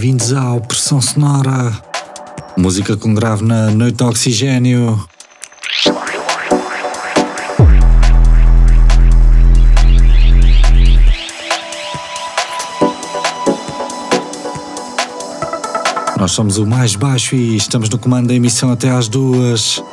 Bem-vindos 0.00 0.32
ao 0.32 0.62
Pressão 0.62 0.98
Sonora. 0.98 1.78
Música 2.56 2.96
com 2.96 3.12
grave 3.12 3.44
na 3.44 3.70
noite 3.70 4.02
oxigênio. 4.02 4.98
Nós 16.16 16.32
somos 16.32 16.56
o 16.56 16.66
mais 16.66 16.94
baixo 16.94 17.36
e 17.36 17.58
estamos 17.58 17.90
no 17.90 17.98
comando 17.98 18.28
da 18.28 18.34
emissão 18.34 18.72
até 18.72 18.88
às 18.88 19.06
duas. 19.06 19.84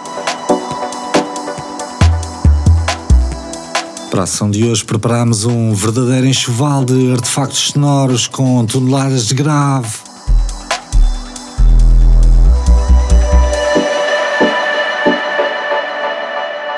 Para 4.17 4.23
a 4.23 4.25
ação 4.25 4.49
de 4.49 4.65
hoje 4.65 4.83
preparamos 4.83 5.45
um 5.45 5.75
verdadeiro 5.75 6.25
enxoval 6.25 6.83
de 6.83 7.11
artefactos 7.11 7.67
sonoros 7.67 8.25
com 8.25 8.65
toneladas 8.65 9.27
de 9.27 9.35
grave. 9.35 9.95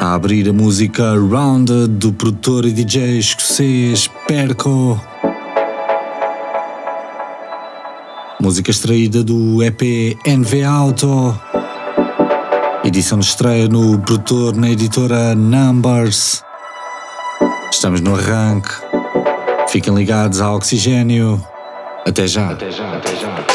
A 0.01 0.15
abrir 0.15 0.49
a 0.49 0.51
música 0.51 1.13
Rounded 1.13 1.87
do 1.87 2.11
produtor 2.11 2.65
e 2.65 2.73
DJ 2.73 3.19
escocês 3.19 4.09
Perco. 4.27 4.99
Música 8.41 8.69
extraída 8.69 9.23
do 9.23 9.63
EP 9.63 10.17
NV 10.27 10.63
Auto. 10.65 11.39
Edição 12.83 13.17
de 13.17 13.27
estreia 13.27 13.69
no 13.69 13.97
produtor 13.99 14.57
na 14.57 14.69
editora 14.69 15.33
Numbers. 15.33 16.43
Estamos 17.72 18.02
no 18.02 18.16
arranque. 18.16 18.70
Fiquem 19.70 19.94
ligados 19.94 20.42
ao 20.42 20.56
oxigênio. 20.56 21.42
Até 22.06 22.28
já. 22.28 22.50
Até 22.50 22.72
já, 22.72 22.98
até 22.98 23.16
já. 23.16 23.48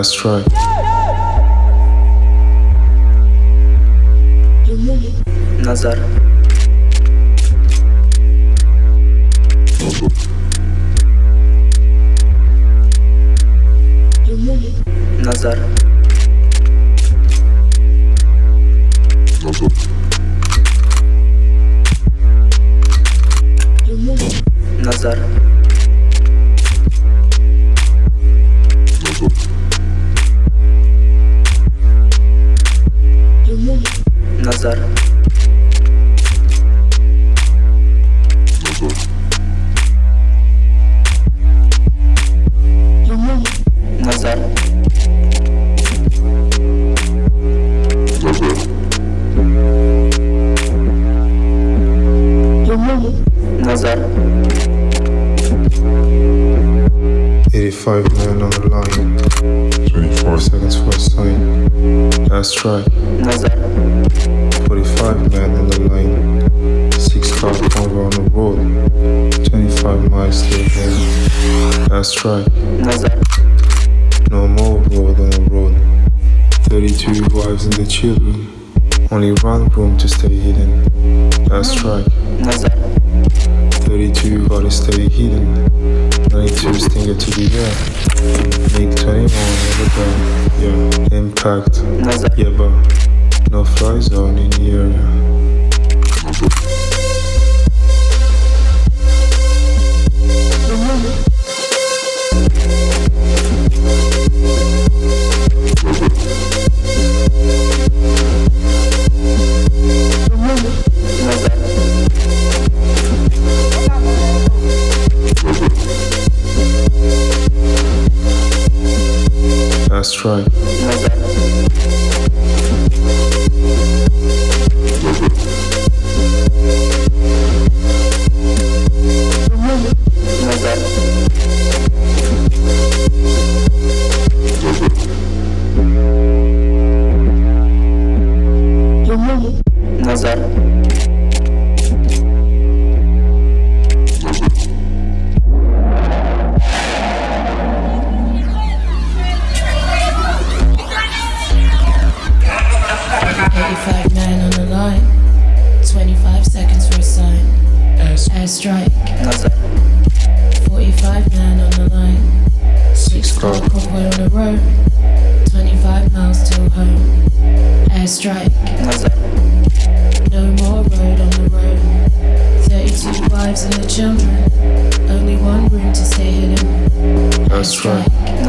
last 0.00 0.14
try. 0.14 0.59
Last 72.00 72.16
strike. 72.16 72.48
No 74.30 74.48
more 74.48 74.80
blood 74.80 75.20
on 75.20 75.28
the 75.28 75.44
road. 75.50 75.76
32 76.70 77.28
wives 77.36 77.66
and 77.66 77.74
the 77.74 77.84
children. 77.84 78.48
Only 79.10 79.32
one 79.42 79.68
room 79.68 79.98
to 79.98 80.08
stay 80.08 80.34
hidden. 80.34 80.82
Last 81.48 81.72
strike. 81.76 82.06
32 83.84 84.48
bodies 84.48 84.76
stay 84.76 85.10
hidden. 85.10 85.66
92 86.32 86.72
stinger 86.72 87.16
to 87.16 87.30
be 87.36 87.48
there. 87.48 87.74
Make 88.78 88.96
21 88.96 89.28
never 89.68 89.88
die. 89.98 90.16
Yeah, 90.58 91.18
impact. 91.18 91.82
Yeah, 92.38 92.48
but 92.56 92.70
no 93.50 93.62
fly 93.62 94.00
zone 94.00 94.38
in 94.38 94.48
the 94.48 94.70
area. 94.72 96.79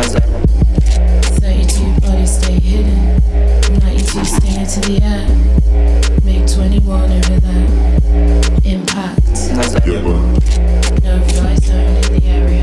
What's 0.02 0.14
that? 0.14 0.26
Body 2.02 2.26
stay 2.26 2.60
hidden. 2.60 3.22
I'm 3.66 3.80
to 4.66 4.80
the 4.90 5.00
end. 5.04 6.26
Make 6.26 6.48
21 6.52 7.12
over 7.12 7.40
that. 7.40 7.68
Impact. 8.66 9.22
No 11.04 11.22
fly 11.28 11.56
zone 11.56 11.96
in 11.98 12.20
the 12.20 12.22
area. 12.26 12.61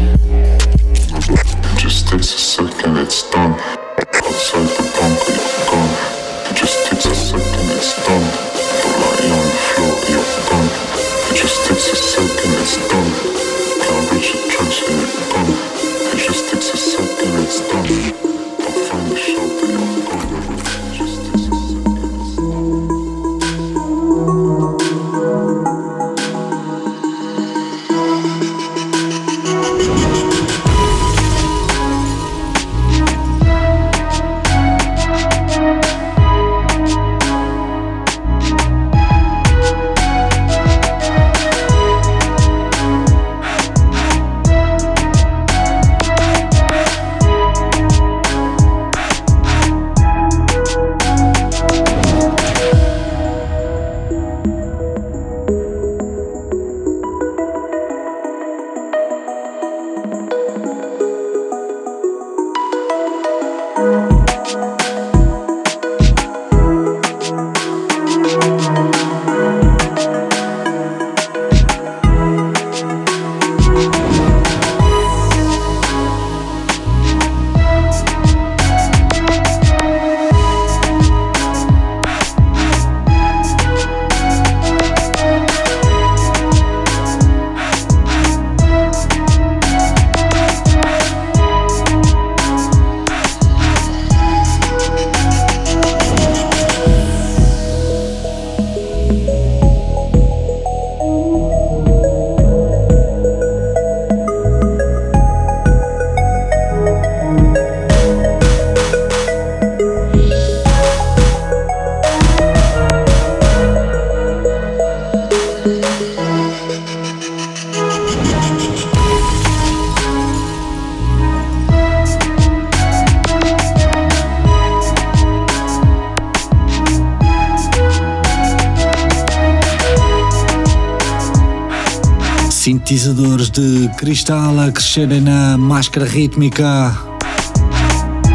De 133.59 133.89
cristal 133.97 134.57
a 134.61 134.71
crescerem 134.71 135.21
na 135.21 135.59
máscara 135.59 136.07
rítmica, 136.07 136.97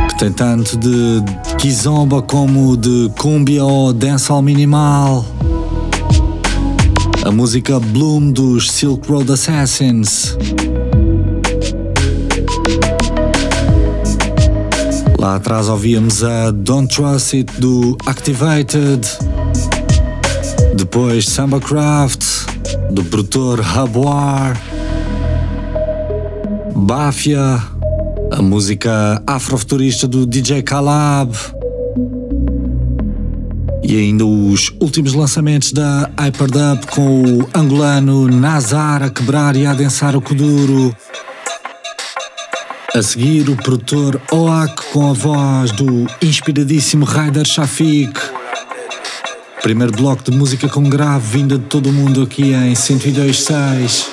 que 0.10 0.20
tem 0.20 0.34
tanto 0.34 0.76
de 0.76 1.24
kizomba 1.58 2.22
como 2.22 2.76
de 2.76 3.10
cumbia 3.18 3.64
ou 3.64 3.94
dancehall 3.94 4.42
minimal. 4.42 5.26
A 7.24 7.32
música 7.32 7.80
Bloom 7.80 8.34
dos 8.34 8.70
Silk 8.70 9.10
Road 9.10 9.32
Assassins. 9.32 10.38
Lá 15.18 15.36
atrás 15.36 15.70
ouvíamos 15.70 16.22
a 16.22 16.52
Don't 16.52 16.94
Trust 16.94 17.34
It 17.34 17.62
do 17.62 17.98
Activated. 18.08 19.08
Depois 20.76 21.26
Samba 21.30 21.62
Craft 21.62 22.26
do 22.92 23.06
produtor 23.06 23.62
Haboir. 23.62 24.73
Bafia, 26.84 27.64
a 28.30 28.42
música 28.42 29.24
afrofuturista 29.26 30.06
do 30.06 30.26
DJ 30.26 30.62
Calab. 30.62 31.34
E 33.82 33.96
ainda 33.96 34.26
os 34.26 34.70
últimos 34.82 35.14
lançamentos 35.14 35.72
da 35.72 36.10
Hyperdub 36.20 36.86
com 36.88 37.24
o 37.24 37.50
angolano 37.56 38.28
Nazar 38.28 39.02
a 39.02 39.10
quebrar 39.10 39.56
e 39.56 39.66
a 39.66 39.72
adensar 39.72 40.14
o 40.14 40.22
Kuduro. 40.22 40.94
A 42.94 43.02
seguir, 43.02 43.50
o 43.50 43.56
produtor 43.56 44.22
Oak 44.30 44.92
com 44.92 45.10
a 45.10 45.14
voz 45.14 45.72
do 45.72 46.06
inspiradíssimo 46.22 47.06
Ryder 47.06 47.46
Shafik. 47.46 48.20
Primeiro 49.62 49.94
bloco 49.94 50.30
de 50.30 50.38
música 50.38 50.68
com 50.68 50.84
grave 50.90 51.38
vinda 51.38 51.58
de 51.58 51.64
todo 51.64 51.90
o 51.90 51.94
mundo 51.94 52.24
aqui 52.24 52.52
em 52.54 52.74
102.6. 52.74 54.13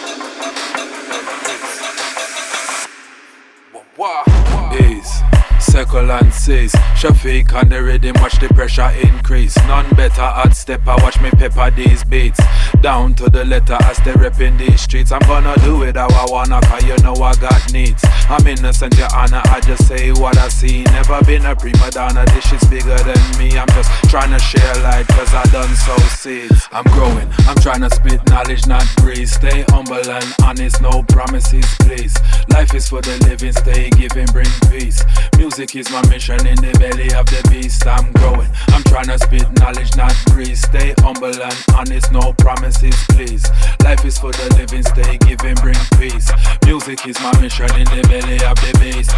says 6.32 6.72
Shafique 6.96 7.52
on 7.54 7.68
the 7.68 7.82
rhythm, 7.82 8.14
watch 8.20 8.38
the 8.38 8.48
pressure 8.48 8.90
increase. 9.02 9.56
None 9.66 9.88
better 9.90 10.22
at 10.22 10.54
stepper, 10.54 10.94
watch 10.98 11.20
me 11.20 11.30
pepper 11.30 11.70
these 11.70 12.04
beats. 12.04 12.40
Down 12.80 13.14
to 13.14 13.28
the 13.28 13.44
letter 13.44 13.76
as 13.82 13.98
they 13.98 14.12
rep 14.12 14.40
in 14.40 14.56
these 14.56 14.80
streets. 14.80 15.12
I'm 15.12 15.20
gonna 15.20 15.54
do 15.64 15.82
it 15.82 15.96
how 15.96 16.08
I 16.08 16.26
wanna, 16.30 16.60
cause 16.62 16.84
you 16.84 16.96
know 16.98 17.14
I 17.14 17.34
got 17.36 17.72
needs. 17.72 18.04
I'm 18.28 18.46
innocent, 18.46 18.96
your 18.96 19.08
honor, 19.14 19.42
I 19.46 19.60
just 19.60 19.86
say 19.88 20.12
what 20.12 20.38
I 20.38 20.48
see. 20.48 20.84
Never 20.84 21.20
been 21.24 21.44
a 21.46 21.56
prima 21.56 21.90
donna, 21.90 22.24
this 22.26 22.46
shit's 22.46 22.66
bigger 22.68 22.98
than 22.98 23.38
me. 23.38 23.58
I'm 23.58 23.68
just 23.68 23.90
trying 24.08 24.30
to 24.30 24.38
share 24.38 24.74
light, 24.82 25.08
cause 25.08 25.34
I 25.34 25.42
done 25.50 25.74
so 25.74 25.96
seeds. 26.14 26.68
I'm 26.70 26.84
growing, 26.92 27.28
I'm 27.48 27.56
trying 27.56 27.82
to 27.82 27.90
spit 27.90 28.20
knowledge, 28.28 28.66
not 28.66 28.86
breeze. 28.98 29.32
Stay 29.32 29.64
humble 29.68 30.08
and 30.08 30.34
honest, 30.44 30.80
no 30.80 31.02
promises, 31.02 31.66
please. 31.80 32.14
Life 32.48 32.74
is 32.74 32.88
for 32.88 33.00
the 33.00 33.18
living, 33.26 33.52
stay 33.52 33.90
giving, 33.90 34.26
bring 34.26 34.50
peace. 34.70 35.04
Music 35.36 35.74
is 35.74 35.90
my 35.90 36.00
mission 36.08 36.19
in 36.28 36.36
the 36.60 36.76
belly 36.78 37.08
of 37.16 37.24
the 37.32 37.40
beast. 37.48 37.86
I'm 37.86 38.12
growing, 38.12 38.50
I'm 38.68 38.84
trying 38.84 39.06
to 39.06 39.18
spit 39.18 39.48
knowledge, 39.58 39.96
not 39.96 40.12
breeze. 40.28 40.60
Stay 40.60 40.92
humble 40.98 41.32
and 41.32 41.64
honest, 41.74 42.12
no 42.12 42.34
promises, 42.34 42.94
please. 43.08 43.48
Life 43.82 44.04
is 44.04 44.18
for 44.18 44.30
the 44.30 44.52
living, 44.60 44.82
stay 44.82 45.16
giving, 45.24 45.56
bring 45.64 45.80
peace. 45.96 46.30
Music 46.66 47.06
is 47.08 47.18
my 47.24 47.32
mission 47.40 47.72
in 47.72 47.88
the 47.88 48.04
belly 48.04 48.36
of 48.44 48.54
the 48.60 48.72
beast. 48.76 49.16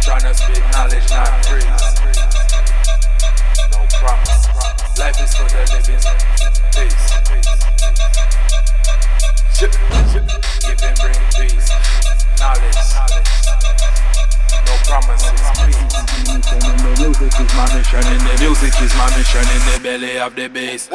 Trying 0.00 0.24
to 0.24 0.32
spit 0.32 0.64
knowledge, 0.72 1.04
not 1.12 1.28
breeze. 1.52 1.84
No 3.76 3.84
promise. 4.00 4.48
Life 4.96 5.20
is 5.20 5.36
for 5.36 5.44
the 5.52 5.62
living, 5.76 6.00
peace. 6.72 7.12
Give 9.60 10.80
and 10.80 10.96
bring 10.96 11.20
peace, 11.36 11.68
knowledge, 12.40 12.80
no 13.04 13.85
promises, 14.86 15.40
please. 15.54 15.76
Music 17.00 17.40
is 17.40 17.54
my 17.54 17.66
mission 17.74 18.06
in 18.06 18.18
the 18.18 18.36
music 18.40 18.82
is 18.82 18.94
my 18.96 19.16
mission 19.16 19.40
in 19.40 19.62
the 19.72 19.80
belly 19.82 20.18
of 20.18 20.34
the 20.34 20.48
bass. 20.48 20.88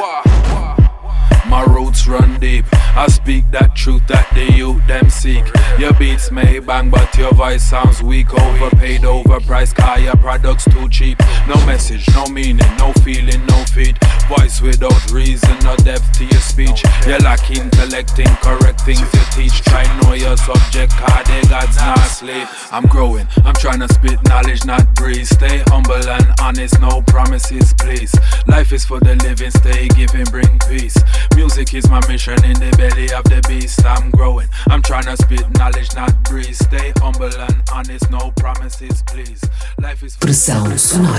My 1.52 1.64
roots 1.64 2.08
run 2.08 2.40
deep. 2.40 2.64
I 2.96 3.08
speak 3.08 3.44
that 3.50 3.76
truth 3.76 4.06
that 4.06 4.26
the 4.32 4.50
youth 4.56 4.80
them 4.86 5.10
seek. 5.10 5.44
Your 5.78 5.92
beats 5.92 6.30
may 6.30 6.60
bang, 6.60 6.88
but 6.88 7.14
your 7.14 7.34
voice 7.34 7.62
sounds 7.62 8.02
weak. 8.02 8.32
Overpaid, 8.32 9.02
overpriced, 9.02 9.74
car 9.74 10.00
your 10.00 10.16
products 10.16 10.64
too 10.64 10.88
cheap. 10.88 11.18
No 11.46 11.54
message, 11.66 12.08
no 12.14 12.24
meaning, 12.28 12.72
no 12.78 12.94
feeling, 13.04 13.44
no 13.48 13.64
feed. 13.64 13.98
Voice 14.28 14.62
without 14.62 15.12
reason, 15.12 15.54
no 15.62 15.76
depth 15.76 16.10
to 16.16 16.24
your 16.24 16.40
speech. 16.40 16.84
You 17.06 17.18
lack 17.18 17.50
intellect, 17.50 18.18
incorrect 18.18 18.80
things 18.80 19.00
you 19.12 19.24
teach. 19.36 19.60
Try 19.60 19.84
know 20.00 20.14
your 20.14 20.38
subject, 20.38 20.92
car 20.92 21.22
they 21.24 21.42
gods 21.48 21.76
not 21.76 21.98
sleep. 21.98 22.48
I'm 22.72 22.86
growing, 22.86 23.26
I'm 23.44 23.54
trying 23.54 23.80
to 23.80 23.92
spit 23.92 24.18
knowledge, 24.24 24.64
not 24.64 24.94
breathe. 24.94 25.26
Stay 25.26 25.62
humble 25.68 26.08
and 26.08 26.26
honest, 26.40 26.80
no 26.80 27.02
promises, 27.02 27.74
please. 27.74 28.14
Life 28.46 28.72
is 28.72 28.84
for 28.84 29.00
the 29.00 29.16
living, 29.16 29.50
stay 29.50 29.88
giving, 29.88 30.24
bring 30.24 30.58
peace. 30.68 30.96
Music 31.42 31.74
is 31.74 31.90
my 31.90 32.00
mission 32.06 32.38
in 32.44 32.54
the 32.54 32.70
belly 32.78 33.12
of 33.12 33.24
the 33.24 33.42
beast. 33.48 33.84
I'm 33.84 34.12
growing. 34.12 34.48
I'm 34.70 34.80
trying 34.80 35.06
to 35.06 35.16
spit 35.16 35.44
knowledge, 35.58 35.92
not 35.96 36.12
breathe. 36.22 36.54
Stay 36.54 36.92
humble 37.00 37.34
and 37.36 37.60
honest, 37.72 38.08
no 38.12 38.30
promises, 38.36 39.02
please. 39.02 39.42
Life 39.80 40.06
is 40.06 40.14
Pressão 40.14 40.78
sonora 40.78 41.18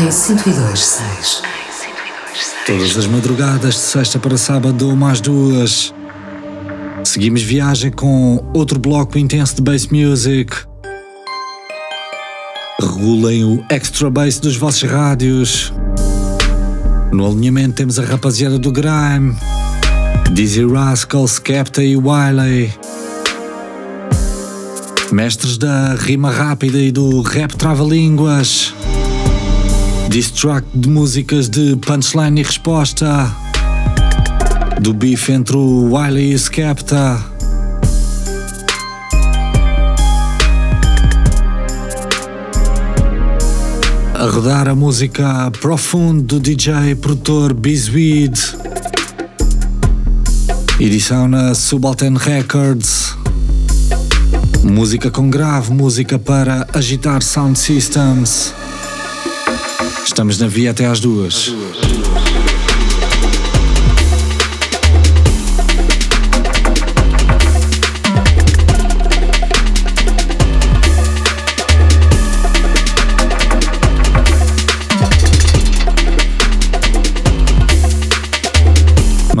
em 0.00 0.08
102.6. 0.08 1.42
Todas 2.66 2.96
as 2.96 3.06
madrugadas 3.08 3.74
de 3.74 3.80
sexta 3.80 4.20
para 4.20 4.38
sábado, 4.38 4.96
mais 4.96 5.20
duas. 5.20 5.92
Seguimos 7.02 7.42
viagem 7.42 7.90
com 7.90 8.48
outro 8.54 8.78
bloco 8.78 9.18
intenso 9.18 9.56
de 9.56 9.62
bass 9.62 9.88
music. 9.88 10.54
Regulem 12.80 13.44
o 13.44 13.64
extra 13.70 14.08
bass 14.08 14.38
dos 14.38 14.56
vossos 14.56 14.88
rádios. 14.88 15.72
No 17.16 17.26
alinhamento 17.26 17.76
temos 17.76 17.98
a 17.98 18.04
rapaziada 18.04 18.58
do 18.58 18.70
Grime, 18.70 19.34
Dizzy 20.32 20.66
Rascal, 20.66 21.26
Skepta 21.26 21.82
e 21.82 21.96
Wiley. 21.96 22.70
Mestres 25.10 25.56
da 25.56 25.94
rima 25.94 26.30
rápida 26.30 26.76
e 26.76 26.92
do 26.92 27.22
rap 27.22 27.56
trava-línguas. 27.56 28.74
Distract 30.10 30.68
de 30.74 30.90
músicas 30.90 31.48
de 31.48 31.74
punchline 31.76 32.42
e 32.42 32.44
resposta. 32.44 33.34
Do 34.82 34.92
bife 34.92 35.32
entre 35.32 35.56
o 35.56 35.94
Wiley 35.94 36.32
e 36.32 36.34
o 36.34 36.38
Skepta. 36.38 37.35
Rodar 44.28 44.68
a 44.68 44.74
música 44.74 45.50
Profundo 45.60 46.22
do 46.22 46.40
DJ 46.40 46.96
produtor 46.96 47.54
Bizweed. 47.54 48.38
Edição 50.80 51.28
na 51.28 51.54
Subaltern 51.54 52.16
Records. 52.16 53.16
Música 54.64 55.10
com 55.10 55.30
grave, 55.30 55.72
música 55.72 56.18
para 56.18 56.66
agitar 56.74 57.22
sound 57.22 57.56
systems. 57.56 58.52
Estamos 60.04 60.38
na 60.38 60.48
via 60.48 60.72
até 60.72 60.86
às 60.86 60.98
duas. 60.98 61.52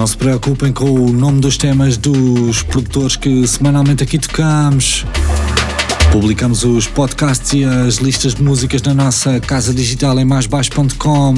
Não 0.06 0.10
se 0.12 0.18
preocupem 0.18 0.72
com 0.72 0.88
o 0.88 1.12
nome 1.12 1.40
dos 1.40 1.56
temas 1.56 1.96
dos 1.96 2.62
produtores 2.62 3.16
que 3.16 3.44
semanalmente 3.44 4.04
aqui 4.04 4.20
tocamos. 4.20 5.04
Publicamos 6.12 6.62
os 6.62 6.86
podcasts 6.86 7.52
e 7.52 7.64
as 7.64 7.96
listas 7.96 8.36
de 8.36 8.40
músicas 8.40 8.80
na 8.82 8.94
nossa 8.94 9.40
casa 9.40 9.74
digital 9.74 10.16
em 10.20 10.24
maisbaixo.com. 10.24 11.34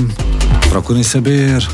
Procurem 0.68 1.02
saber. 1.02 1.66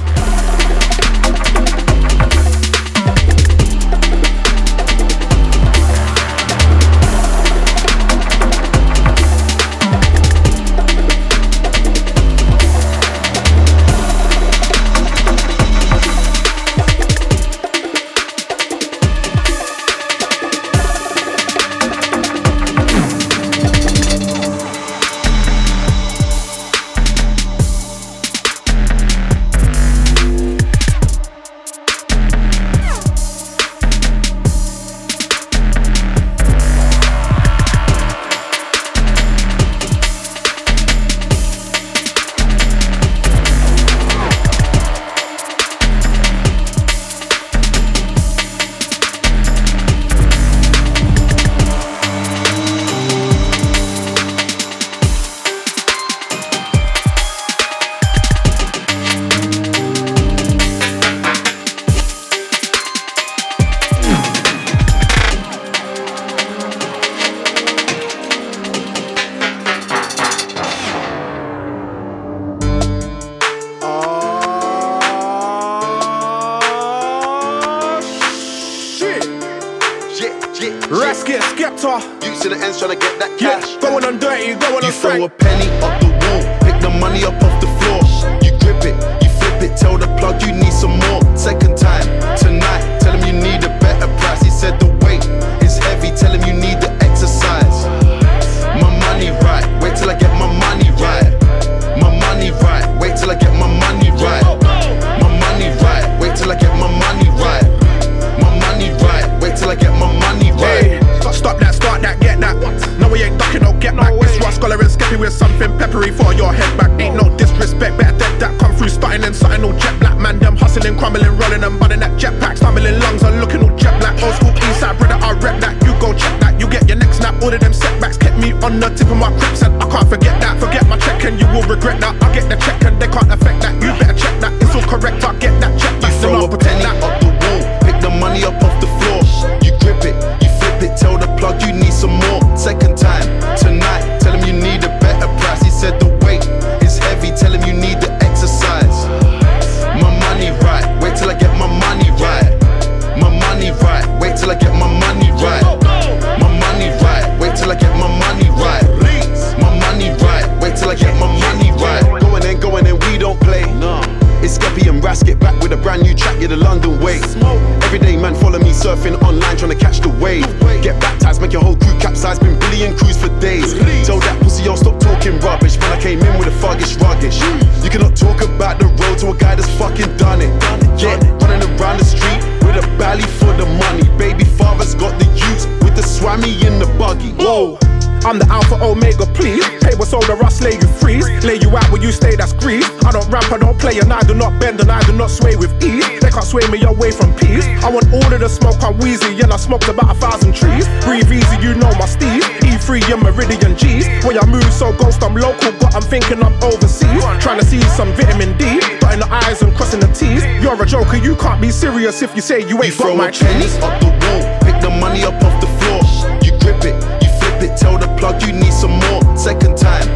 Sway 196.54 196.70
me 196.70 196.84
away 196.84 197.10
from 197.10 197.34
peace. 197.34 197.66
I 197.82 197.90
want 197.90 198.06
all 198.14 198.30
of 198.32 198.38
the 198.38 198.48
smoke, 198.48 198.78
I'm 198.82 198.96
wheezy, 198.98 199.42
and 199.42 199.52
I 199.52 199.56
smoked 199.56 199.88
about 199.88 200.14
a 200.14 200.14
thousand 200.14 200.54
trees. 200.54 200.86
Breathe 201.02 201.26
easy, 201.26 201.56
you 201.58 201.74
know 201.74 201.90
my 201.98 202.06
Steve. 202.06 202.46
E3 202.62 203.02
and 203.12 203.22
Meridian 203.22 203.76
G's. 203.76 204.06
When 204.24 204.38
I 204.38 204.46
move 204.46 204.70
so 204.72 204.92
ghost, 204.94 205.22
I'm 205.22 205.34
local, 205.34 205.72
but 205.80 205.94
I'm 205.96 206.02
thinking 206.02 206.42
I'm 206.42 206.54
overseas. 206.62 207.22
Trying 207.42 207.58
to 207.58 207.66
see 207.66 207.82
some 207.98 208.12
vitamin 208.14 208.56
D. 208.56 208.78
Dotting 209.00 209.20
the 209.20 209.28
I's 209.30 209.62
and 209.62 209.74
crossing 209.74 210.00
the 210.00 210.06
T's. 210.14 210.44
You're 210.62 210.80
a 210.80 210.86
joker, 210.86 211.16
you 211.16 211.34
can't 211.36 211.60
be 211.60 211.70
serious 211.70 212.22
if 212.22 212.36
you 212.36 212.42
say 212.42 212.60
you 212.60 212.78
You 212.78 212.82
ain't 212.84 212.94
throw 212.94 213.16
got 213.16 213.18
my 213.18 213.30
cheese. 213.30 213.74
up 213.82 213.98
the 214.00 214.10
wall, 214.22 214.42
pick 214.62 214.78
the 214.80 214.90
money 214.90 215.24
up 215.24 215.34
off 215.42 215.58
the 215.60 215.70
floor. 215.82 216.02
You 216.46 216.52
grip 216.62 216.84
it, 216.86 216.94
you 217.22 217.30
flip 217.40 217.62
it, 217.66 217.76
tell 217.76 217.98
the 217.98 218.06
plug 218.18 218.42
you 218.46 218.52
need 218.52 218.72
some 218.72 218.94
more. 219.10 219.22
Second 219.36 219.76
time, 219.76 220.06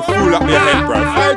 boy 0.00 0.06
fool 0.12 0.34
up 0.34 0.42
your 0.42 0.60
head, 0.60 0.86
bro? 0.86 0.96
How 0.96 1.32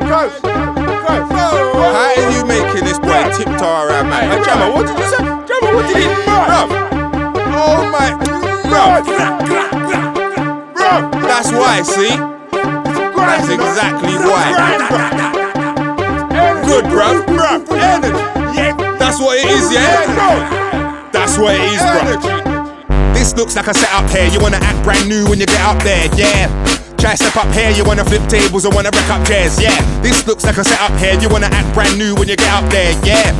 are 1.95 2.31
you 2.31 2.45
making 2.45 2.83
this 2.83 2.99
boy 2.99 3.23
tiptoe 3.35 3.87
around, 3.87 4.09
man? 4.09 4.29
Hey, 4.31 4.43
Jammer, 4.43 4.71
what 4.73 4.87
did 4.87 4.97
you 4.99 5.05
say? 5.07 5.17
Jammer, 5.17 5.75
what 5.75 5.87
did 5.87 5.97
he 5.97 6.03
bro? 6.27 6.67
Oh 7.55 7.87
my, 7.91 8.09
bro, 8.67 9.01
bro. 10.73 10.87
That's 11.21 11.51
why, 11.51 11.81
see? 11.83 12.15
That's 13.15 13.49
exactly 13.49 14.15
why. 14.27 14.51
Good, 16.65 16.85
bro, 16.89 17.23
bro. 17.25 17.59
That's 18.97 19.19
what 19.19 19.37
it 19.37 19.45
is, 19.45 19.71
yeah. 19.71 21.09
That's 21.11 21.37
what 21.37 21.55
it 21.55 21.61
is, 21.61 21.81
bro. 21.81 23.13
This 23.13 23.35
looks 23.35 23.55
like 23.55 23.67
a 23.67 23.73
setup 23.73 24.09
here. 24.09 24.27
You 24.27 24.39
wanna 24.39 24.57
act 24.61 24.83
brand 24.83 25.07
new 25.07 25.25
when 25.29 25.39
you 25.39 25.45
get 25.45 25.61
up 25.61 25.81
there, 25.83 26.09
yeah. 26.15 26.78
Try 26.99 27.15
step 27.15 27.37
up 27.37 27.47
here, 27.55 27.71
you 27.71 27.85
wanna 27.85 28.03
flip 28.03 28.27
tables 28.27 28.65
or 28.65 28.71
wanna 28.75 28.91
wreck 28.91 29.09
up 29.09 29.25
chairs, 29.25 29.55
yeah. 29.59 29.79
This 30.03 30.27
looks 30.27 30.43
like 30.43 30.57
a 30.57 30.63
setup 30.63 30.91
here. 30.99 31.15
You 31.15 31.29
wanna 31.29 31.47
act 31.47 31.73
brand 31.73 31.97
new 31.97 32.13
when 32.13 32.27
you 32.27 32.35
get 32.35 32.51
up 32.51 32.69
there, 32.69 32.91
yeah. 33.07 33.31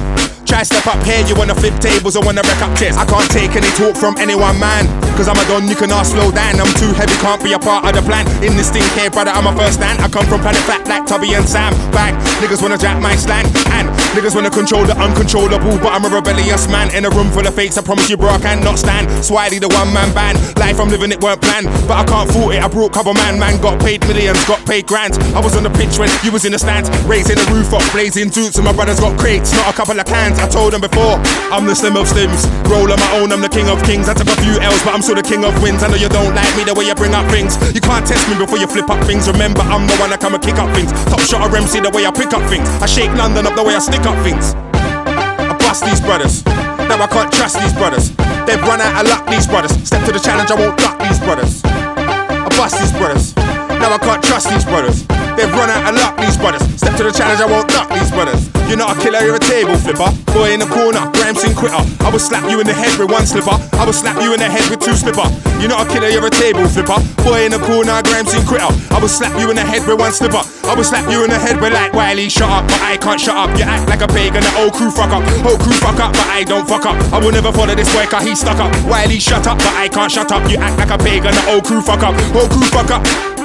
Try 0.47 0.63
step 0.63 0.87
up 0.87 1.03
here, 1.03 1.21
you 1.27 1.35
wanna 1.35 1.53
flip 1.53 1.77
tables 1.77 2.15
or 2.15 2.23
wanna 2.23 2.41
wreck 2.41 2.61
up 2.63 2.73
chairs. 2.79 2.95
I 2.95 3.05
can't 3.05 3.29
take 3.29 3.53
any 3.59 3.69
talk 3.75 3.99
from 3.99 4.17
anyone, 4.17 4.57
man. 4.57 4.87
Cause 5.19 5.27
I'm 5.27 5.35
a 5.35 5.43
don, 5.51 5.67
you 5.67 5.75
can 5.75 5.91
ask 5.91 6.15
slow 6.15 6.31
down. 6.31 6.55
I'm 6.55 6.71
too 6.79 6.95
heavy, 6.95 7.13
can't 7.19 7.43
be 7.43 7.51
a 7.51 7.59
part 7.59 7.83
of 7.83 7.93
the 7.93 8.01
plan. 8.01 8.25
In 8.41 8.55
this 8.55 8.71
thing 8.71 8.87
here, 8.95 9.11
brother, 9.11 9.31
I'm 9.35 9.45
a 9.45 9.53
first 9.53 9.75
stand. 9.83 9.99
I 9.99 10.07
come 10.07 10.25
from 10.25 10.39
planet 10.39 10.63
flat 10.63 10.87
like 10.87 11.05
Tubby 11.05 11.35
and 11.35 11.43
Sam. 11.43 11.75
Bang, 11.91 12.15
niggas 12.39 12.63
wanna 12.63 12.77
jack 12.77 13.01
my 13.03 13.13
slang. 13.19 13.45
And 13.75 13.91
niggas 14.15 14.35
wanna 14.35 14.49
control 14.49 14.85
the 14.85 14.95
uncontrollable. 14.97 15.77
But 15.77 15.93
I'm 15.93 16.05
a 16.05 16.09
rebellious 16.09 16.67
man 16.67 16.93
in 16.95 17.05
a 17.05 17.09
room 17.09 17.29
full 17.31 17.45
of 17.45 17.55
fakes. 17.55 17.77
I 17.77 17.81
promise 17.81 18.09
you, 18.09 18.17
bro, 18.17 18.29
I 18.29 18.39
cannot 18.39 18.79
stand. 18.79 19.07
Swiley, 19.23 19.59
the 19.59 19.69
one 19.69 19.93
man 19.93 20.13
band. 20.13 20.37
Life 20.57 20.79
I'm 20.79 20.89
living, 20.89 21.11
it 21.11 21.21
weren't 21.21 21.41
planned. 21.41 21.67
But 21.87 21.97
I 22.01 22.03
can't 22.05 22.29
fault 22.31 22.53
it. 22.53 22.61
I 22.63 22.67
brought 22.67 22.93
cover 22.93 23.13
man, 23.13 23.39
man. 23.39 23.61
Got 23.61 23.79
paid 23.79 24.05
millions, 24.07 24.43
got 24.45 24.65
paid 24.65 24.87
grands. 24.87 25.17
I 25.35 25.39
was 25.39 25.55
on 25.55 25.63
the 25.63 25.73
pitch 25.73 25.97
when 25.97 26.09
you 26.23 26.31
was 26.31 26.45
in 26.45 26.51
the 26.51 26.59
stands. 26.59 26.89
Raising 27.05 27.35
the 27.35 27.47
roof 27.51 27.73
up, 27.73 27.83
blazing 27.91 28.31
suits. 28.31 28.57
And 28.57 28.65
my 28.65 28.73
brothers 28.73 28.99
got 28.99 29.17
crates, 29.19 29.53
not 29.53 29.73
a 29.73 29.75
couple 29.75 29.99
of 29.99 30.05
cans. 30.05 30.39
I 30.39 30.47
told 30.47 30.73
them 30.73 30.81
before, 30.81 31.21
I'm 31.53 31.65
the 31.65 31.75
slim 31.75 31.95
of 31.95 32.07
slims. 32.07 32.45
Roll 32.69 32.91
on 32.91 32.99
my 32.99 33.11
own, 33.19 33.31
I'm 33.31 33.41
the 33.41 33.49
king 33.49 33.69
of 33.69 33.81
kings. 33.83 34.09
I 34.09 34.13
took 34.13 34.27
a 34.27 34.37
few 34.41 34.59
L's, 34.59 34.81
but 34.83 34.93
I'm 34.93 35.01
still 35.01 35.15
the 35.15 35.23
king 35.23 35.43
of 35.43 35.53
wins. 35.61 35.83
I 35.83 35.87
know 35.87 35.99
you 35.99 36.09
don't 36.09 36.33
like 36.35 36.49
me 36.57 36.63
the 36.63 36.73
way 36.73 36.85
you 36.85 36.95
bring 36.95 37.13
up 37.13 37.29
things. 37.31 37.57
You 37.73 37.81
can't 37.81 38.05
test 38.05 38.27
me 38.29 38.37
before 38.37 38.57
you 38.57 38.67
flip 38.67 38.89
up 38.89 39.03
things. 39.05 39.27
Remember, 39.27 39.61
I'm 39.61 39.87
the 39.87 39.95
one 39.97 40.09
that 40.09 40.19
come 40.19 40.33
and 40.33 40.43
kick 40.43 40.57
up 40.57 40.73
things. 40.75 40.91
Top 41.09 41.21
shot 41.21 41.45
of 41.45 41.53
MC 41.53 41.79
the 41.79 41.89
way 41.91 42.05
I 42.05 42.11
pick 42.11 42.33
up 42.33 42.43
things. 42.49 42.67
I 42.81 42.85
shake 42.85 43.11
London 43.13 43.45
up 43.45 43.55
the 43.55 43.63
way 43.63 43.75
I 43.75 43.79
stick 43.79 43.98
up 44.05 44.17
things. 44.23 44.53
I 44.75 45.55
bust 45.59 45.85
these 45.85 46.01
brothers. 46.01 46.45
Now 46.45 47.01
I 47.01 47.07
can't 47.07 47.31
trust 47.31 47.59
these 47.59 47.73
brothers. 47.73 48.09
They've 48.45 48.61
run 48.61 48.81
out 48.81 49.05
of 49.05 49.09
luck, 49.09 49.27
these 49.27 49.47
brothers. 49.47 49.71
Step 49.87 50.05
to 50.05 50.11
the 50.11 50.19
challenge, 50.19 50.51
I 50.51 50.55
won't 50.55 50.77
duck 50.77 50.99
these 50.99 51.19
brothers. 51.19 51.61
I 51.65 52.49
bust 52.57 52.79
these 52.79 52.91
brothers. 52.91 53.38
Now 53.79 53.95
I 53.95 53.97
can't 53.97 54.23
trust 54.23 54.49
these 54.51 54.65
brothers. 54.65 55.07
They've 55.39 55.51
run 55.55 55.71
out 55.71 55.87
of 55.87 55.95
luck, 55.95 56.19
these 56.19 56.35
brothers. 56.35 56.61
Step 56.75 56.99
to 56.99 57.03
the 57.07 57.15
challenge, 57.15 57.39
I 57.39 57.47
won't 57.47 57.71
duck 57.71 57.87
these 57.95 58.11
brothers. 58.11 58.51
You're 58.67 58.77
not 58.77 58.91
a 58.91 58.99
killer, 58.99 59.23
you're 59.23 59.39
a 59.39 59.39
table 59.39 59.73
flipper. 59.79 60.11
Boy 60.35 60.51
in 60.51 60.59
the 60.59 60.67
corner, 60.67 60.99
Gramson 61.15 61.55
quitter. 61.55 61.79
I 62.03 62.11
will 62.11 62.19
slap 62.19 62.43
you 62.51 62.59
in 62.59 62.67
the 62.67 62.75
head 62.75 62.91
with 62.99 63.09
one 63.09 63.25
slipper. 63.25 63.55
I 63.79 63.87
will 63.87 63.95
slap 63.95 64.21
you 64.21 64.35
in 64.35 64.39
the 64.43 64.51
head 64.51 64.67
with 64.69 64.83
two 64.83 64.93
slipper. 64.99 65.25
You're 65.63 65.71
not 65.71 65.87
a 65.87 65.89
killer, 65.89 66.11
you're 66.11 66.27
a 66.27 66.29
table 66.29 66.67
flipper. 66.67 66.99
Boy 67.23 67.47
in 67.47 67.55
the 67.55 67.61
corner, 67.63 68.03
Gramson 68.03 68.43
quitter. 68.43 68.67
I 68.91 68.99
will 68.99 69.07
slap 69.07 69.33
you 69.39 69.49
in 69.49 69.55
the 69.55 69.63
head 69.63 69.87
with 69.87 69.97
one 69.97 70.11
slipper. 70.11 70.43
I 70.67 70.75
will 70.75 70.83
slap 70.83 71.09
you 71.09 71.23
in 71.23 71.31
the 71.31 71.39
head 71.39 71.57
with 71.63 71.71
like 71.71 71.95
Wiley, 71.95 72.27
shut 72.27 72.51
up, 72.51 72.67
but 72.67 72.83
I 72.83 72.99
can't 72.99 73.19
shut 73.19 73.39
up. 73.39 73.49
You 73.57 73.63
act 73.63 73.87
like 73.87 74.03
a 74.03 74.11
pagan, 74.11 74.43
the 74.43 74.53
old 74.59 74.75
crew 74.75 74.91
fuck 74.91 75.15
up. 75.15 75.23
Whole 75.41 75.57
crew 75.57 75.79
fuck 75.79 76.03
up, 76.03 76.11
but 76.11 76.27
I 76.27 76.43
don't 76.43 76.67
fuck 76.67 76.85
up. 76.85 76.99
I 77.15 77.17
will 77.17 77.31
never 77.31 77.55
follow 77.55 77.73
this 77.73 77.87
boy, 77.95 78.05
he 78.21 78.35
stuck 78.35 78.59
up. 78.59 78.69
Wiley, 78.85 79.23
shut 79.23 79.47
up, 79.47 79.57
but 79.57 79.73
I 79.73 79.87
can't 79.87 80.11
shut 80.11 80.35
up. 80.35 80.43
You 80.51 80.59
act 80.59 80.77
like 80.77 80.91
a 80.91 80.99
pagan, 80.99 81.31
the 81.31 81.43
old 81.55 81.63
crew 81.63 81.81
fuck 81.81 82.03
up. 82.03 82.13
Whole 82.35 82.51
crew 82.51 82.67
fuck 82.67 82.91
up. 82.91 83.38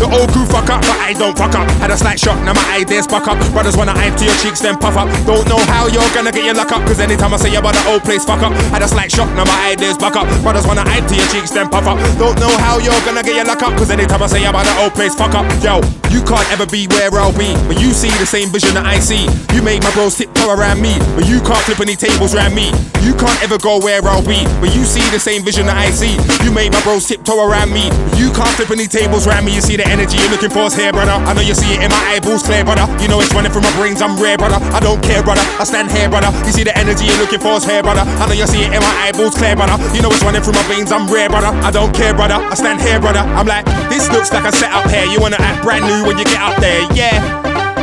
The 0.00 0.08
old 0.10 0.30
crew 0.32 0.46
fuck 0.46 0.68
up, 0.70 0.80
but 0.82 0.98
I 1.00 1.12
don't 1.14 1.36
fuck 1.36 1.54
up. 1.54 1.68
Had 1.80 1.90
a 1.90 1.96
slight 1.96 2.18
shock, 2.18 2.38
now 2.44 2.54
my 2.54 2.64
ideas 2.74 3.06
fuck 3.06 3.28
up. 3.28 3.38
Brothers 3.52 3.76
wanna 3.76 3.94
eye 3.94 4.10
to 4.10 4.24
your 4.24 4.36
cheeks, 4.42 4.60
then 4.60 4.76
puff 4.76 4.96
up. 4.96 5.08
Don't 5.26 5.46
know 5.48 5.58
how 5.70 5.86
you're 5.86 6.08
gonna 6.14 6.32
get 6.32 6.44
your 6.44 6.54
luck 6.54 6.72
up, 6.72 6.82
cause 6.86 7.00
anytime 7.00 7.32
I 7.32 7.38
say 7.38 7.54
about 7.54 7.74
the 7.74 7.84
old 7.90 8.02
place 8.02 8.24
fuck 8.24 8.42
up. 8.42 8.52
Had 8.74 8.82
a 8.82 8.88
slight 8.88 9.10
shock, 9.10 9.30
now 9.34 9.44
my 9.44 9.72
ideas 9.72 9.96
fuck 9.96 10.16
up. 10.16 10.26
Brothers 10.42 10.66
wanna 10.66 10.84
eye 10.86 11.00
to 11.00 11.14
your 11.14 11.26
cheeks, 11.28 11.50
then 11.50 11.68
puff 11.68 11.86
up. 11.86 11.98
Don't 12.18 12.38
know 12.40 12.52
how 12.58 12.78
you're 12.78 13.00
gonna 13.06 13.22
get 13.22 13.36
your 13.36 13.44
luck 13.44 13.62
up, 13.62 13.76
cause 13.78 13.90
anytime 13.90 14.22
I 14.22 14.26
say 14.26 14.44
about 14.44 14.66
the 14.66 14.74
old 14.82 14.94
place 14.94 15.14
fuck 15.14 15.34
up. 15.34 15.46
Yo, 15.62 15.80
you 16.10 16.22
can't 16.22 16.46
ever 16.52 16.66
be 16.66 16.86
where 16.88 17.10
I'll 17.14 17.32
be, 17.32 17.54
but 17.66 17.80
you 17.80 17.92
see 17.92 18.10
the 18.18 18.26
same 18.26 18.50
vision 18.50 18.74
that 18.74 18.86
I 18.86 18.98
see. 18.98 19.26
You 19.54 19.62
make 19.62 19.82
my 19.82 19.90
bros 19.92 20.16
tiptoe 20.16 20.50
around 20.50 20.80
me, 20.82 20.98
but 21.14 21.26
you 21.26 21.40
can't 21.40 21.62
flip 21.64 21.80
any 21.80 21.96
tables 21.96 22.34
around 22.34 22.54
me. 22.54 22.70
You 23.02 23.14
can't 23.14 23.36
ever 23.42 23.58
go 23.58 23.78
where 23.80 24.02
I'll 24.02 24.24
be, 24.24 24.44
but 24.60 24.74
you 24.74 24.84
see 24.84 25.04
the 25.10 25.20
same 25.20 25.44
vision 25.44 25.66
that 25.66 25.76
I 25.76 25.90
see. 25.90 26.16
You 26.44 26.50
make 26.50 26.72
my 26.72 26.80
bros 26.82 27.06
tiptoe 27.06 27.36
around 27.36 27.72
me, 27.72 27.90
but 27.90 28.18
you 28.18 28.32
can't 28.32 28.48
flip 28.56 28.70
any 28.70 28.86
tables 28.86 29.26
around 29.26 29.44
me. 29.44 29.54
You 29.54 29.60
see 29.60 29.76
the 29.84 29.92
energy 29.92 30.16
you're 30.16 30.32
looking 30.32 30.50
for 30.50 30.64
is 30.64 30.74
here, 30.74 30.92
brother. 30.92 31.12
I 31.12 31.36
know 31.36 31.44
you 31.44 31.52
see 31.52 31.76
it 31.76 31.84
in 31.84 31.90
my 31.92 32.00
eyeballs, 32.08 32.42
clear, 32.42 32.64
brother. 32.64 32.88
You 33.00 33.08
know 33.08 33.20
it's 33.20 33.32
running 33.36 33.52
through 33.52 33.68
my 33.68 33.74
brains, 33.76 34.00
I'm 34.00 34.16
rare, 34.16 34.40
brother. 34.40 34.56
I 34.72 34.80
don't 34.80 35.00
care, 35.04 35.20
brother. 35.20 35.44
I 35.60 35.64
stand 35.64 35.92
here, 35.92 36.08
brother. 36.08 36.32
You 36.48 36.52
see 36.52 36.64
the 36.64 36.72
energy 36.76 37.04
you're 37.04 37.20
looking 37.20 37.40
for 37.40 37.60
is 37.60 37.64
here, 37.64 37.84
brother. 37.84 38.00
I 38.00 38.24
know 38.24 38.36
you 38.36 38.48
see 38.48 38.64
it 38.64 38.72
in 38.72 38.80
my 38.80 38.94
eyeballs, 39.04 39.36
clear, 39.36 39.54
brother. 39.56 39.76
You 39.92 40.00
know 40.00 40.08
it's 40.08 40.24
running 40.24 40.40
through 40.40 40.56
my 40.56 40.64
veins, 40.72 40.90
I'm 40.90 41.04
rare, 41.12 41.28
brother. 41.28 41.52
I 41.60 41.70
don't 41.70 41.92
care, 41.92 42.16
brother. 42.16 42.40
I 42.40 42.54
stand 42.56 42.80
here, 42.80 42.98
brother. 42.98 43.20
I'm 43.36 43.46
like, 43.46 43.66
this 43.92 44.08
looks 44.08 44.32
like 44.32 44.48
a 44.48 44.52
setup 44.56 44.88
here. 44.88 45.04
You 45.04 45.20
wanna 45.20 45.40
act 45.40 45.62
brand 45.62 45.84
new 45.84 46.08
when 46.08 46.16
you 46.16 46.24
get 46.24 46.40
up 46.40 46.56
there, 46.60 46.88
yeah. 46.96 47.20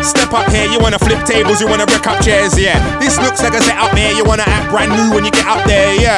Step 0.01 0.33
up 0.33 0.49
here, 0.49 0.65
you 0.65 0.79
wanna 0.81 0.97
flip 0.97 1.21
tables, 1.25 1.61
you 1.61 1.67
wanna 1.67 1.85
wreck 1.85 2.07
up 2.07 2.17
chairs, 2.25 2.57
yeah. 2.57 2.81
This 2.97 3.21
looks 3.21 3.43
like 3.43 3.53
a 3.53 3.61
setup 3.61 3.93
here, 3.93 4.11
you 4.17 4.25
wanna 4.25 4.47
act 4.47 4.73
brand 4.73 4.89
new 4.89 5.13
when 5.13 5.23
you 5.25 5.31
get 5.31 5.45
up 5.45 5.61
there, 5.67 5.93
yeah. 6.01 6.17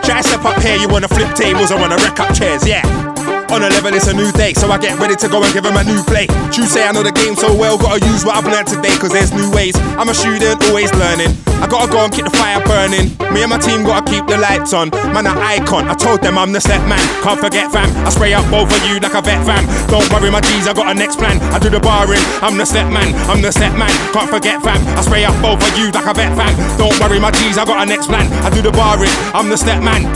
Try 0.00 0.22
step 0.22 0.44
up 0.44 0.56
here, 0.62 0.76
you 0.76 0.88
wanna 0.88 1.08
flip 1.08 1.34
tables, 1.36 1.70
I 1.70 1.76
wanna 1.76 1.96
wreck 2.00 2.18
up 2.18 2.32
chairs, 2.32 2.66
yeah. 2.66 3.09
On 3.50 3.62
a 3.62 3.68
level, 3.68 3.90
it's 3.92 4.06
a 4.06 4.14
new 4.14 4.30
day, 4.38 4.54
so 4.54 4.70
I 4.70 4.78
get 4.78 4.96
ready 5.02 5.16
to 5.16 5.28
go 5.28 5.42
and 5.42 5.52
give 5.52 5.66
him 5.66 5.74
a 5.74 5.82
new 5.82 6.02
play. 6.06 6.30
True 6.54 6.70
say 6.70 6.86
I 6.86 6.92
know 6.92 7.02
the 7.02 7.10
game 7.10 7.34
so 7.34 7.50
well, 7.50 7.76
gotta 7.76 7.98
use 8.06 8.24
what 8.24 8.38
I've 8.38 8.46
learned 8.46 8.70
today, 8.70 8.94
cause 8.94 9.10
there's 9.10 9.34
new 9.34 9.50
ways. 9.50 9.74
I'm 9.98 10.08
a 10.08 10.14
student, 10.14 10.62
always 10.70 10.94
learning. 10.94 11.34
I 11.58 11.66
gotta 11.66 11.90
go 11.90 11.98
and 11.98 12.14
keep 12.14 12.24
the 12.24 12.34
fire 12.38 12.62
burning. 12.62 13.10
Me 13.34 13.42
and 13.42 13.50
my 13.50 13.58
team 13.58 13.82
gotta 13.82 14.06
keep 14.06 14.22
the 14.30 14.38
lights 14.38 14.72
on. 14.72 14.94
Man, 15.10 15.26
an 15.26 15.34
icon. 15.34 15.90
I 15.90 15.94
told 15.98 16.22
them 16.22 16.38
I'm 16.38 16.52
the 16.54 16.60
set 16.60 16.78
man. 16.86 17.02
Can't 17.26 17.42
forget, 17.42 17.74
fam. 17.74 17.90
I 18.06 18.10
spray 18.10 18.32
up 18.32 18.46
both 18.54 18.70
of 18.70 18.80
you 18.86 19.02
like 19.02 19.18
a 19.18 19.20
vet, 19.20 19.42
fam. 19.42 19.66
Don't 19.90 20.06
worry, 20.14 20.30
my 20.30 20.40
G's, 20.40 20.70
I 20.70 20.72
got 20.72 20.86
a 20.86 20.94
next 20.94 21.18
plan. 21.18 21.42
I 21.50 21.58
do 21.58 21.68
the 21.68 21.80
barring. 21.80 22.22
I'm 22.46 22.56
the 22.56 22.64
set 22.64 22.86
man. 22.86 23.10
I'm 23.26 23.42
the 23.42 23.50
set 23.50 23.74
man. 23.74 23.90
Can't 24.14 24.30
forget, 24.30 24.62
fam. 24.62 24.78
I 24.94 25.02
spray 25.02 25.26
up 25.26 25.34
both 25.42 25.58
of 25.58 25.74
you 25.74 25.90
like 25.90 26.06
a 26.06 26.14
vet, 26.14 26.32
fam. 26.38 26.54
Don't 26.78 26.94
worry, 27.02 27.18
my 27.18 27.34
G's, 27.34 27.58
I 27.58 27.66
got 27.66 27.82
a 27.82 27.86
next 27.86 28.06
plan. 28.06 28.30
I 28.46 28.48
do 28.48 28.62
the 28.62 28.70
barring. 28.70 29.10
I'm 29.34 29.50
the 29.50 29.58
step 29.58 29.82
man. 29.82 30.06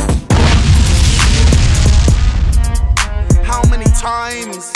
Times? 4.04 4.70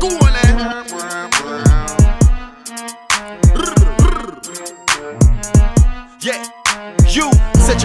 Go 0.00 0.08
on 0.08 0.35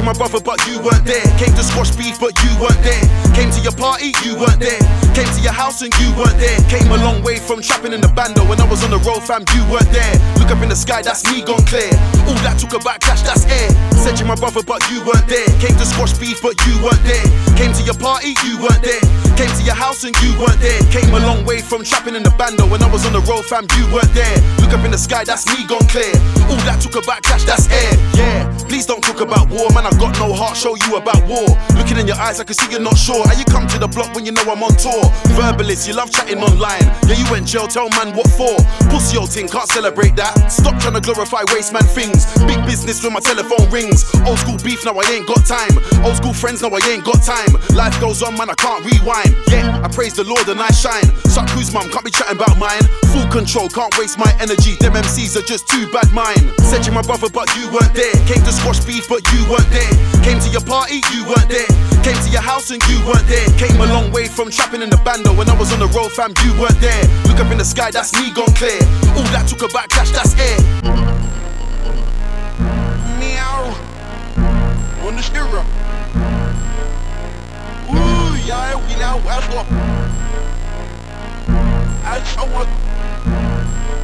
you're 0.01 0.13
my 0.13 0.17
brother, 0.17 0.41
but 0.41 0.57
you 0.65 0.81
weren't 0.81 1.05
there. 1.05 1.21
Came 1.37 1.53
to 1.53 1.63
squash 1.63 1.93
beef, 1.95 2.19
but 2.19 2.33
you 2.41 2.51
weren't 2.57 2.81
there. 2.81 3.05
Came 3.37 3.53
to 3.53 3.61
your 3.61 3.75
party, 3.77 4.13
you 4.25 4.33
weren't 4.35 4.59
there. 4.59 4.81
Came 5.13 5.29
to 5.29 5.41
your 5.41 5.53
house 5.53 5.81
and 5.81 5.93
you 6.01 6.09
weren't 6.17 6.37
there. 6.41 6.57
Came 6.69 6.89
a 6.89 6.97
long 6.97 7.21
way 7.21 7.37
from 7.37 7.61
trapping 7.61 7.93
in 7.93 8.01
the 8.01 8.09
bando. 8.09 8.41
When 8.49 8.59
I 8.59 8.65
was 8.65 8.83
on 8.83 8.89
the 8.89 9.01
road, 9.05 9.21
fam, 9.21 9.45
you 9.53 9.61
weren't 9.69 9.89
there. 9.93 10.13
Look 10.41 10.49
up 10.49 10.61
in 10.63 10.69
the 10.69 10.75
sky, 10.75 11.01
that's 11.01 11.23
me 11.29 11.45
gone 11.45 11.63
clear. 11.69 11.93
All 12.25 12.39
that 12.41 12.57
took 12.57 12.73
a 12.73 12.81
backlash, 12.81 13.21
that's 13.21 13.45
air. 13.45 13.69
Said 14.01 14.17
you're 14.17 14.27
my 14.27 14.35
brother, 14.35 14.63
but 14.65 14.81
you 14.89 15.05
weren't 15.05 15.27
there. 15.29 15.47
Came 15.61 15.77
to 15.77 15.85
squash 15.85 16.17
beef, 16.17 16.41
but 16.41 16.57
you 16.65 16.81
weren't 16.81 17.03
there. 17.05 17.27
Came 17.53 17.73
to 17.77 17.83
your 17.85 17.97
party, 18.01 18.33
you 18.49 18.57
weren't 18.57 18.81
there. 18.81 19.03
Came 19.37 19.53
to 19.53 19.63
your 19.63 19.77
house 19.77 20.03
and 20.03 20.17
you 20.25 20.33
weren't 20.41 20.57
there. 20.59 20.81
Came 20.89 21.13
a 21.13 21.21
long 21.21 21.45
way 21.45 21.61
from 21.61 21.85
trapping 21.85 22.15
in 22.15 22.23
the 22.23 22.33
bando. 22.41 22.65
When 22.65 22.81
I 22.81 22.89
was 22.89 23.05
on 23.05 23.13
the 23.13 23.21
road, 23.29 23.45
fam, 23.45 23.69
you 23.77 23.85
weren't 23.93 24.11
there. 24.17 24.37
Look 24.57 24.73
up 24.73 24.81
in 24.81 24.91
the 24.91 24.97
sky, 24.97 25.23
that's 25.23 25.45
me 25.45 25.61
gone 25.69 25.85
clear. 25.85 26.13
All 26.49 26.61
that 26.65 26.81
took 26.81 26.97
a 26.97 27.03
backlash, 27.05 27.45
that's 27.45 27.69
air. 27.69 27.93
Yeah, 28.17 28.49
please 28.65 28.85
don't 28.85 29.03
talk 29.03 29.21
about 29.21 29.49
war, 29.49 29.69
man. 29.77 29.85
I 29.85 29.90
got 29.97 30.17
no 30.19 30.33
heart, 30.33 30.55
show 30.55 30.75
you 30.75 30.95
about 30.95 31.21
war. 31.27 31.47
Looking 31.75 31.97
in 31.97 32.07
your 32.07 32.17
eyes, 32.17 32.39
I 32.39 32.43
can 32.43 32.53
see 32.53 32.69
you're 32.71 32.81
not 32.81 32.97
sure. 32.97 33.25
How 33.27 33.33
you 33.33 33.45
come 33.45 33.67
to 33.67 33.79
the 33.79 33.87
block 33.87 34.13
when 34.13 34.25
you 34.25 34.31
know 34.31 34.43
I'm 34.45 34.61
on 34.63 34.75
tour? 34.77 35.03
Verbalist, 35.33 35.87
you 35.87 35.93
love 35.93 36.11
chatting 36.11 36.39
online. 36.43 36.85
Yeah, 37.07 37.17
you 37.17 37.25
went 37.31 37.47
jail, 37.47 37.67
tell 37.67 37.89
man 37.97 38.15
what 38.15 38.29
for. 38.29 38.53
Pussy 38.91 39.17
old 39.17 39.31
thing, 39.31 39.47
can't 39.47 39.67
celebrate 39.67 40.15
that. 40.15 40.51
Stop 40.51 40.77
trying 40.79 40.93
to 40.95 41.01
glorify 41.01 41.41
waste 41.53 41.73
man 41.73 41.83
things. 41.83 42.29
Big 42.45 42.61
business 42.65 43.03
when 43.03 43.13
my 43.13 43.19
telephone 43.19 43.65
rings. 43.71 44.05
Old 44.27 44.37
school 44.39 44.57
beef, 44.63 44.85
now 44.85 44.93
I 44.93 45.05
ain't 45.09 45.27
got 45.27 45.45
time. 45.45 45.73
Old 46.05 46.15
school 46.17 46.33
friends, 46.33 46.61
now 46.61 46.69
I 46.69 46.81
ain't 46.85 47.03
got 47.03 47.23
time. 47.23 47.57
Life 47.73 47.99
goes 47.99 48.21
on, 48.21 48.37
man, 48.37 48.49
I 48.49 48.55
can't 48.55 48.85
rewind. 48.85 49.33
Yeah, 49.49 49.81
I 49.83 49.87
praise 49.89 50.13
the 50.13 50.23
Lord 50.23 50.47
and 50.47 50.61
I 50.61 50.69
shine. 50.71 51.09
Suck 51.25 51.49
who's 51.49 51.73
mum, 51.73 51.89
can't 51.89 52.05
be 52.05 52.11
chatting 52.11 52.37
about 52.37 52.57
mine. 52.57 52.83
Full 53.09 53.25
control, 53.33 53.69
can't 53.69 53.95
waste 53.97 54.19
my 54.19 54.29
energy. 54.39 54.75
Them 54.77 54.93
MCs 54.93 55.35
are 55.35 55.45
just 55.45 55.67
too 55.67 55.89
bad 55.91 56.11
mine. 56.13 56.51
Said 56.69 56.85
you're 56.85 56.93
my 56.93 57.01
brother, 57.01 57.29
but 57.29 57.49
you 57.57 57.71
weren't 57.71 57.93
there. 57.93 58.13
Came 58.29 58.43
to 58.45 58.53
squash 58.53 58.83
beef, 58.85 59.07
but 59.09 59.25
you 59.33 59.41
weren't 59.49 59.69
there. 59.71 59.80
Came 60.23 60.39
to 60.39 60.49
your 60.49 60.61
party, 60.61 61.01
you 61.13 61.25
weren't 61.25 61.49
there. 61.49 61.67
Came 62.03 62.17
to 62.23 62.29
your 62.29 62.41
house 62.41 62.71
and 62.71 62.81
you 62.89 62.97
weren't 63.05 63.27
there. 63.27 63.47
Came 63.57 63.79
a 63.79 63.85
long 63.87 64.11
way 64.11 64.27
from 64.27 64.49
trapping 64.49 64.81
in 64.81 64.89
the 64.89 64.97
bando. 64.97 65.33
When 65.33 65.49
I 65.49 65.55
was 65.57 65.71
on 65.73 65.79
the 65.79 65.87
road, 65.87 66.11
fam, 66.11 66.33
you 66.43 66.53
weren't 66.59 66.79
there. 66.79 67.03
Look 67.27 67.39
up 67.39 67.51
in 67.51 67.57
the 67.57 67.65
sky, 67.65 67.91
that's 67.91 68.13
me 68.13 68.31
gone 68.33 68.53
clear. 68.53 68.81
All 69.15 69.27
that 69.33 69.47
took 69.47 69.61
a 69.63 69.67
backlash, 69.67 70.11
that's 70.11 70.33
air. 70.37 70.57
Meow. 73.19 73.75
On 75.05 75.15
the 75.15 75.21
stereo. 75.21 75.61
Ooh, 77.91 78.35
yeah, 78.45 78.75
we 78.87 78.95
now, 78.99 79.17
what. 79.19 79.67
That's 82.03 82.35
what. 82.35 83.60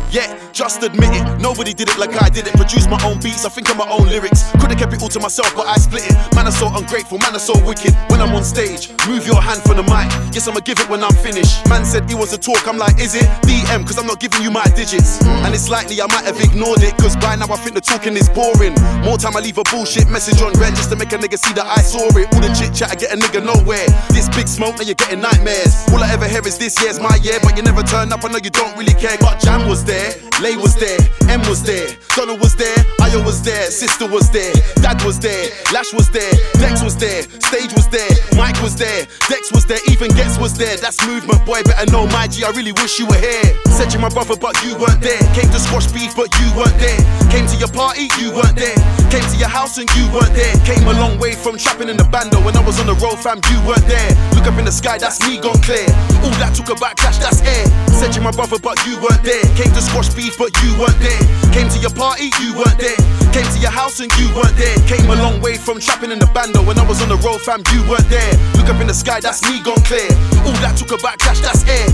Yeah, 0.09 0.39
just 0.53 0.81
admit 0.83 1.09
it. 1.11 1.41
Nobody 1.41 1.73
did 1.73 1.89
it 1.89 1.97
like 1.97 2.15
I 2.21 2.29
did 2.29 2.47
it. 2.47 2.53
Produce 2.53 2.87
my 2.87 2.97
own 3.03 3.19
beats, 3.19 3.45
I 3.45 3.49
think 3.49 3.69
of 3.69 3.77
my 3.77 3.87
own 3.89 4.07
lyrics. 4.07 4.49
Could've 4.59 4.77
kept 4.77 4.93
it 4.93 5.01
all 5.01 5.09
to 5.09 5.19
myself, 5.19 5.53
but 5.55 5.67
I 5.67 5.75
split 5.75 6.07
it. 6.07 6.15
Man, 6.33 6.47
I'm 6.47 6.53
so 6.53 6.71
ungrateful, 6.73 7.17
man, 7.19 7.33
I'm 7.33 7.39
so 7.39 7.53
wicked. 7.65 7.93
When 8.07 8.21
I'm 8.21 8.33
on 8.33 8.43
stage, 8.43 8.89
move 9.07 9.27
your 9.27 9.41
hand 9.41 9.61
from 9.63 9.77
the 9.77 9.83
mic. 9.83 10.07
Yes, 10.31 10.47
I'ma 10.47 10.61
give 10.61 10.79
it 10.79 10.89
when 10.89 11.03
I'm 11.03 11.13
finished. 11.15 11.67
Man 11.67 11.83
said 11.83 12.09
it 12.09 12.15
was 12.15 12.31
a 12.31 12.37
talk, 12.37 12.67
I'm 12.67 12.77
like, 12.77 12.99
is 12.99 13.15
it? 13.15 13.27
DM, 13.43 13.85
cause 13.85 13.97
I'm 13.99 14.07
not 14.07 14.19
giving 14.19 14.41
you 14.41 14.51
my 14.51 14.63
digits. 14.79 15.19
And 15.43 15.53
it's 15.53 15.69
likely 15.69 16.01
I 16.01 16.07
might 16.07 16.23
have 16.23 16.39
ignored 16.39 16.83
it, 16.83 16.95
cause 16.97 17.15
by 17.17 17.35
now 17.35 17.51
I 17.51 17.57
think 17.57 17.75
the 17.75 17.81
talking 17.81 18.15
is 18.15 18.29
boring. 18.29 18.75
More 19.03 19.17
time 19.17 19.35
I 19.35 19.41
leave 19.41 19.57
a 19.57 19.63
bullshit 19.67 20.07
message 20.07 20.41
on 20.41 20.53
red 20.55 20.75
just 20.75 20.89
to 20.91 20.95
make 20.95 21.11
a 21.11 21.17
nigga 21.17 21.37
see 21.37 21.53
that 21.59 21.67
I 21.67 21.81
saw 21.81 22.07
it. 22.15 22.31
All 22.31 22.39
the 22.39 22.51
chit 22.55 22.73
chat, 22.73 22.91
I 22.91 22.95
get 22.95 23.11
a 23.11 23.17
nigga 23.17 23.43
nowhere. 23.43 23.87
This 24.15 24.29
big 24.29 24.47
smoke, 24.47 24.77
now 24.79 24.85
you're 24.87 24.95
getting 24.95 25.19
nightmares. 25.19 25.83
All 25.91 25.99
I 25.99 26.07
ever 26.13 26.27
hear 26.27 26.41
is 26.47 26.57
this 26.57 26.79
year's 26.81 26.99
my 26.99 27.19
year, 27.19 27.39
but 27.43 27.57
you 27.57 27.63
never 27.63 27.83
turn 27.83 28.13
up, 28.13 28.23
I 28.23 28.29
know 28.29 28.39
you 28.39 28.53
don't 28.53 28.77
really 28.77 28.95
care. 28.95 29.17
But 29.19 29.39
Jam 29.39 29.67
was 29.67 29.83
there, 29.83 29.96
Lay 30.41 30.55
was 30.55 30.75
there, 30.75 30.99
M 31.29 31.41
was 31.49 31.63
there, 31.63 31.88
Donald 32.15 32.39
was 32.39 32.55
there, 32.55 32.77
Ayo 33.01 33.25
was 33.25 33.41
there, 33.41 33.71
Sister 33.71 34.07
was 34.07 34.29
there, 34.29 34.53
Dad 34.81 35.01
was 35.03 35.19
there, 35.19 35.49
Lash 35.73 35.93
was 35.93 36.10
there, 36.10 36.31
Dex 36.62 36.83
was 36.83 36.95
there, 36.95 37.23
Stage 37.41 37.73
was 37.73 37.88
there, 37.89 38.10
Mike 38.38 38.62
was 38.62 38.75
there, 38.75 39.07
Dex 39.29 39.51
was 39.51 39.65
there, 39.65 39.79
even 39.89 40.12
Gets 40.17 40.38
was 40.38 40.57
there. 40.57 40.77
That's 40.77 40.97
movement, 41.05 41.45
boy, 41.45 41.62
better 41.63 41.89
know 41.91 42.07
my 42.07 42.27
G. 42.27 42.43
I 42.43 42.49
really 42.51 42.71
wish 42.71 42.99
you 42.99 43.05
were 43.07 43.17
here. 43.17 43.49
Said 43.73 43.93
you're 43.93 44.01
my 44.01 44.10
brother, 44.10 44.36
but 44.36 44.57
you 44.63 44.77
weren't 44.77 45.01
there. 45.01 45.19
Came 45.33 45.49
to 45.53 45.60
squash 45.60 45.89
beef, 45.91 46.15
but 46.15 46.29
you 46.41 46.47
weren't 46.57 46.77
there. 46.77 46.97
Came 47.29 47.45
to 47.47 47.55
your 47.57 47.69
party, 47.69 48.10
you 48.17 48.33
weren't 48.33 48.57
there. 48.57 48.77
Came 49.10 49.25
to 49.29 49.38
your 49.38 49.49
house 49.49 49.77
and 49.77 49.89
you 49.93 50.05
weren't 50.13 50.33
there. 50.33 50.53
Came 50.65 50.86
a 50.88 50.93
long 50.97 51.17
way 51.19 51.33
from 51.33 51.57
trapping 51.57 51.89
in 51.89 51.97
the 51.97 52.05
bando. 52.05 52.41
When 52.41 52.55
I 52.57 52.63
was 52.65 52.79
on 52.79 52.88
the 52.88 52.97
road, 52.97 53.19
fam, 53.19 53.41
you 53.51 53.60
weren't 53.65 53.86
there. 53.86 54.10
Look 54.33 54.47
up 54.47 54.57
in 54.57 54.65
the 54.65 54.71
sky, 54.71 54.97
that's 54.97 55.21
me 55.27 55.38
gone 55.38 55.62
clear. 55.62 55.86
All 56.25 56.33
that 56.41 56.53
took 56.57 56.69
a 56.69 56.77
backlash, 56.77 57.21
that's 57.21 57.41
air. 57.41 57.65
Said 57.93 58.15
you're 58.15 58.23
my 58.23 58.31
brother, 58.31 58.57
but 58.57 58.77
you 58.86 58.97
weren't 59.01 59.23
there. 59.23 59.45
Came 59.57 59.71
to 59.73 59.81
squash 59.88 60.13
beef, 60.13 60.38
but 60.38 60.52
you 60.63 60.78
weren't 60.80 61.00
there. 61.00 61.21
Came 61.52 61.69
to 61.69 61.80
your 61.80 61.93
party, 61.93 62.30
you 62.41 62.54
weren't 62.54 62.78
there. 62.78 62.97
Came 63.32 63.47
to 63.54 63.60
your 63.60 63.71
house 63.71 64.00
and 64.00 64.12
you 64.19 64.28
weren't 64.36 64.56
there. 64.58 64.76
Came 64.88 65.10
a 65.10 65.15
long 65.15 65.39
way 65.41 65.58
from 65.58 65.80
trapping 65.80 66.12
in 66.12 66.19
the 66.19 66.28
bando. 66.28 66.63
When 66.63 66.78
I 66.78 66.86
was 66.86 67.02
on 67.02 67.10
the 67.10 67.17
road, 67.17 67.41
fam, 67.41 67.63
you 67.73 67.82
weren't 67.89 68.10
there. 68.10 68.34
Look 68.58 68.69
up 68.69 68.80
in 68.82 68.88
the 68.88 68.93
sky, 68.93 69.19
that's 69.19 69.41
me 69.43 69.62
gone 69.63 69.82
clear. 69.84 70.10
All 70.45 70.58
that 70.63 70.76
took 70.78 70.91
a 70.91 71.00
backlash, 71.00 71.41
that's 71.41 71.63
air. 71.67 71.88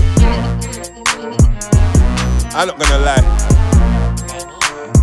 I'm 2.54 2.68
not 2.68 2.78
gonna 2.78 2.98
lie. 3.02 3.24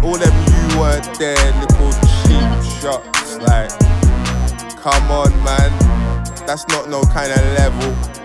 All 0.04 0.18
them 0.18 0.36
you 0.48 0.80
weren't 0.80 1.08
there, 1.20 1.52
little 1.60 1.92
cheap 2.24 2.50
shots. 2.80 3.38
Like, 3.40 3.72
come 4.78 5.12
on, 5.12 5.32
man. 5.44 5.72
That's 6.48 6.68
not 6.68 6.90
no 6.90 7.04
kind 7.04 7.32
of 7.32 7.42
level. 7.58 8.21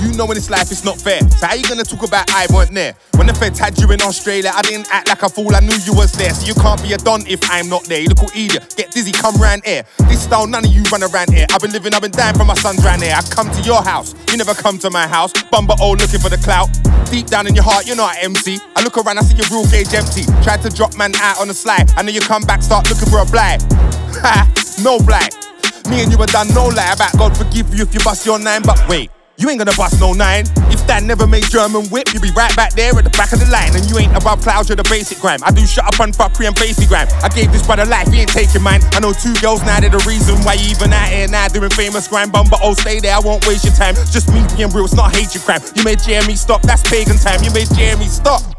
You 0.00 0.12
know 0.14 0.30
in 0.30 0.34
this 0.34 0.48
life 0.48 0.70
it's 0.70 0.84
not 0.84 0.96
fair. 0.96 1.20
So 1.38 1.46
how 1.46 1.54
you 1.54 1.66
gonna 1.66 1.82
talk 1.82 2.06
about 2.06 2.30
I 2.30 2.46
weren't 2.54 2.72
there? 2.72 2.94
When 3.18 3.26
the 3.26 3.34
feds 3.34 3.58
had 3.58 3.76
you 3.78 3.90
in 3.90 4.00
Australia, 4.00 4.52
I 4.54 4.62
didn't 4.62 4.86
act 4.92 5.08
like 5.08 5.22
a 5.22 5.28
fool, 5.28 5.54
I 5.56 5.60
knew 5.60 5.74
you 5.82 5.92
was 5.92 6.12
there. 6.12 6.32
So 6.32 6.46
you 6.46 6.54
can't 6.54 6.80
be 6.82 6.92
a 6.92 6.98
don 6.98 7.26
if 7.26 7.40
I'm 7.50 7.68
not 7.68 7.82
there. 7.84 8.00
You 8.00 8.08
look 8.08 8.30
idiot, 8.30 8.74
get 8.76 8.92
dizzy, 8.92 9.10
come 9.10 9.34
round 9.42 9.66
here. 9.66 9.82
This 10.06 10.22
style, 10.22 10.46
none 10.46 10.64
of 10.64 10.70
you 10.70 10.82
run 10.92 11.02
around 11.02 11.34
here. 11.34 11.46
I've 11.50 11.60
been 11.60 11.72
living, 11.72 11.94
I've 11.94 12.02
been 12.02 12.14
dying 12.14 12.38
for 12.38 12.44
my 12.44 12.54
sons 12.54 12.84
round 12.84 13.02
here. 13.02 13.14
I 13.16 13.22
come 13.22 13.50
to 13.50 13.62
your 13.62 13.82
house, 13.82 14.14
you 14.30 14.36
never 14.36 14.54
come 14.54 14.78
to 14.78 14.90
my 14.90 15.06
house. 15.08 15.32
Bumba 15.50 15.74
old 15.80 16.00
looking 16.00 16.20
for 16.20 16.28
the 16.30 16.38
clout. 16.38 16.70
Deep 17.10 17.26
down 17.26 17.48
in 17.48 17.54
your 17.54 17.64
heart, 17.64 17.86
you're 17.86 17.96
not 17.96 18.14
MC. 18.22 18.60
I 18.76 18.84
look 18.84 18.98
around, 18.98 19.18
I 19.18 19.22
see 19.22 19.34
your 19.34 19.50
real 19.50 19.66
gauge 19.66 19.92
empty. 19.94 20.22
Tried 20.46 20.62
to 20.62 20.70
drop 20.70 20.96
man 20.96 21.14
out 21.16 21.40
on 21.40 21.48
the 21.48 21.54
slide, 21.54 21.90
I 21.96 22.02
know 22.02 22.10
you 22.10 22.20
come 22.20 22.42
back, 22.42 22.62
start 22.62 22.88
looking 22.88 23.08
for 23.10 23.18
a 23.18 23.26
blight. 23.26 23.62
Ha, 24.18 24.50
no 24.82 24.98
blight. 24.98 25.36
Me 25.90 26.02
and 26.02 26.10
you 26.10 26.18
were 26.18 26.26
done, 26.26 26.48
no 26.54 26.66
lie 26.66 26.92
about 26.92 27.12
God 27.18 27.36
forgive 27.36 27.72
you 27.74 27.82
if 27.82 27.94
you 27.94 28.00
bust 28.00 28.26
your 28.26 28.38
nine, 28.38 28.62
but 28.62 28.80
wait. 28.88 29.10
You 29.38 29.48
ain't 29.48 29.58
gonna 29.62 29.76
bust 29.78 30.00
no 30.00 30.12
nine. 30.12 30.50
If 30.66 30.82
that 30.90 31.06
never 31.06 31.24
made 31.24 31.44
German 31.46 31.86
whip, 31.94 32.10
you'd 32.12 32.26
be 32.26 32.34
right 32.34 32.50
back 32.58 32.74
there 32.74 32.90
at 32.98 33.04
the 33.06 33.14
back 33.14 33.30
of 33.30 33.38
the 33.38 33.46
line. 33.46 33.70
And 33.70 33.86
you 33.86 33.94
ain't 33.96 34.10
above 34.10 34.42
clouds, 34.42 34.68
you're 34.68 34.74
the 34.74 34.88
basic 34.90 35.22
grime. 35.22 35.38
I 35.46 35.54
do 35.54 35.62
shut 35.62 35.86
up 35.86 35.94
on 36.02 36.10
fuckery 36.10 36.50
and 36.50 36.56
basic 36.58 36.90
grime. 36.90 37.06
I 37.22 37.30
gave 37.30 37.52
this 37.54 37.64
brother 37.64 37.86
life, 37.86 38.10
he 38.10 38.26
ain't 38.26 38.34
taking 38.34 38.66
mine. 38.66 38.82
I 38.98 38.98
know 38.98 39.14
two 39.14 39.34
girls 39.38 39.62
now, 39.62 39.78
they're 39.78 39.94
the 39.94 40.02
reason 40.10 40.34
why 40.42 40.58
you 40.58 40.74
even 40.74 40.92
out 40.92 41.06
here 41.06 41.28
now 41.28 41.46
doing 41.46 41.70
famous 41.70 42.08
grime. 42.08 42.34
Bum, 42.34 42.50
but 42.50 42.58
oh, 42.66 42.74
stay 42.74 42.98
there, 42.98 43.14
I 43.14 43.20
won't 43.22 43.46
waste 43.46 43.62
your 43.62 43.78
time. 43.78 43.94
Just 44.10 44.26
me 44.34 44.42
being 44.58 44.74
real, 44.74 44.90
it's 44.90 44.98
not 44.98 45.14
hatred 45.14 45.46
crime. 45.46 45.62
You 45.76 45.86
made 45.86 46.02
Jeremy 46.02 46.34
stop, 46.34 46.62
that's 46.62 46.82
pagan 46.82 47.16
time. 47.16 47.38
You 47.46 47.54
made 47.54 47.70
Jeremy 47.70 48.10
stop. 48.10 48.57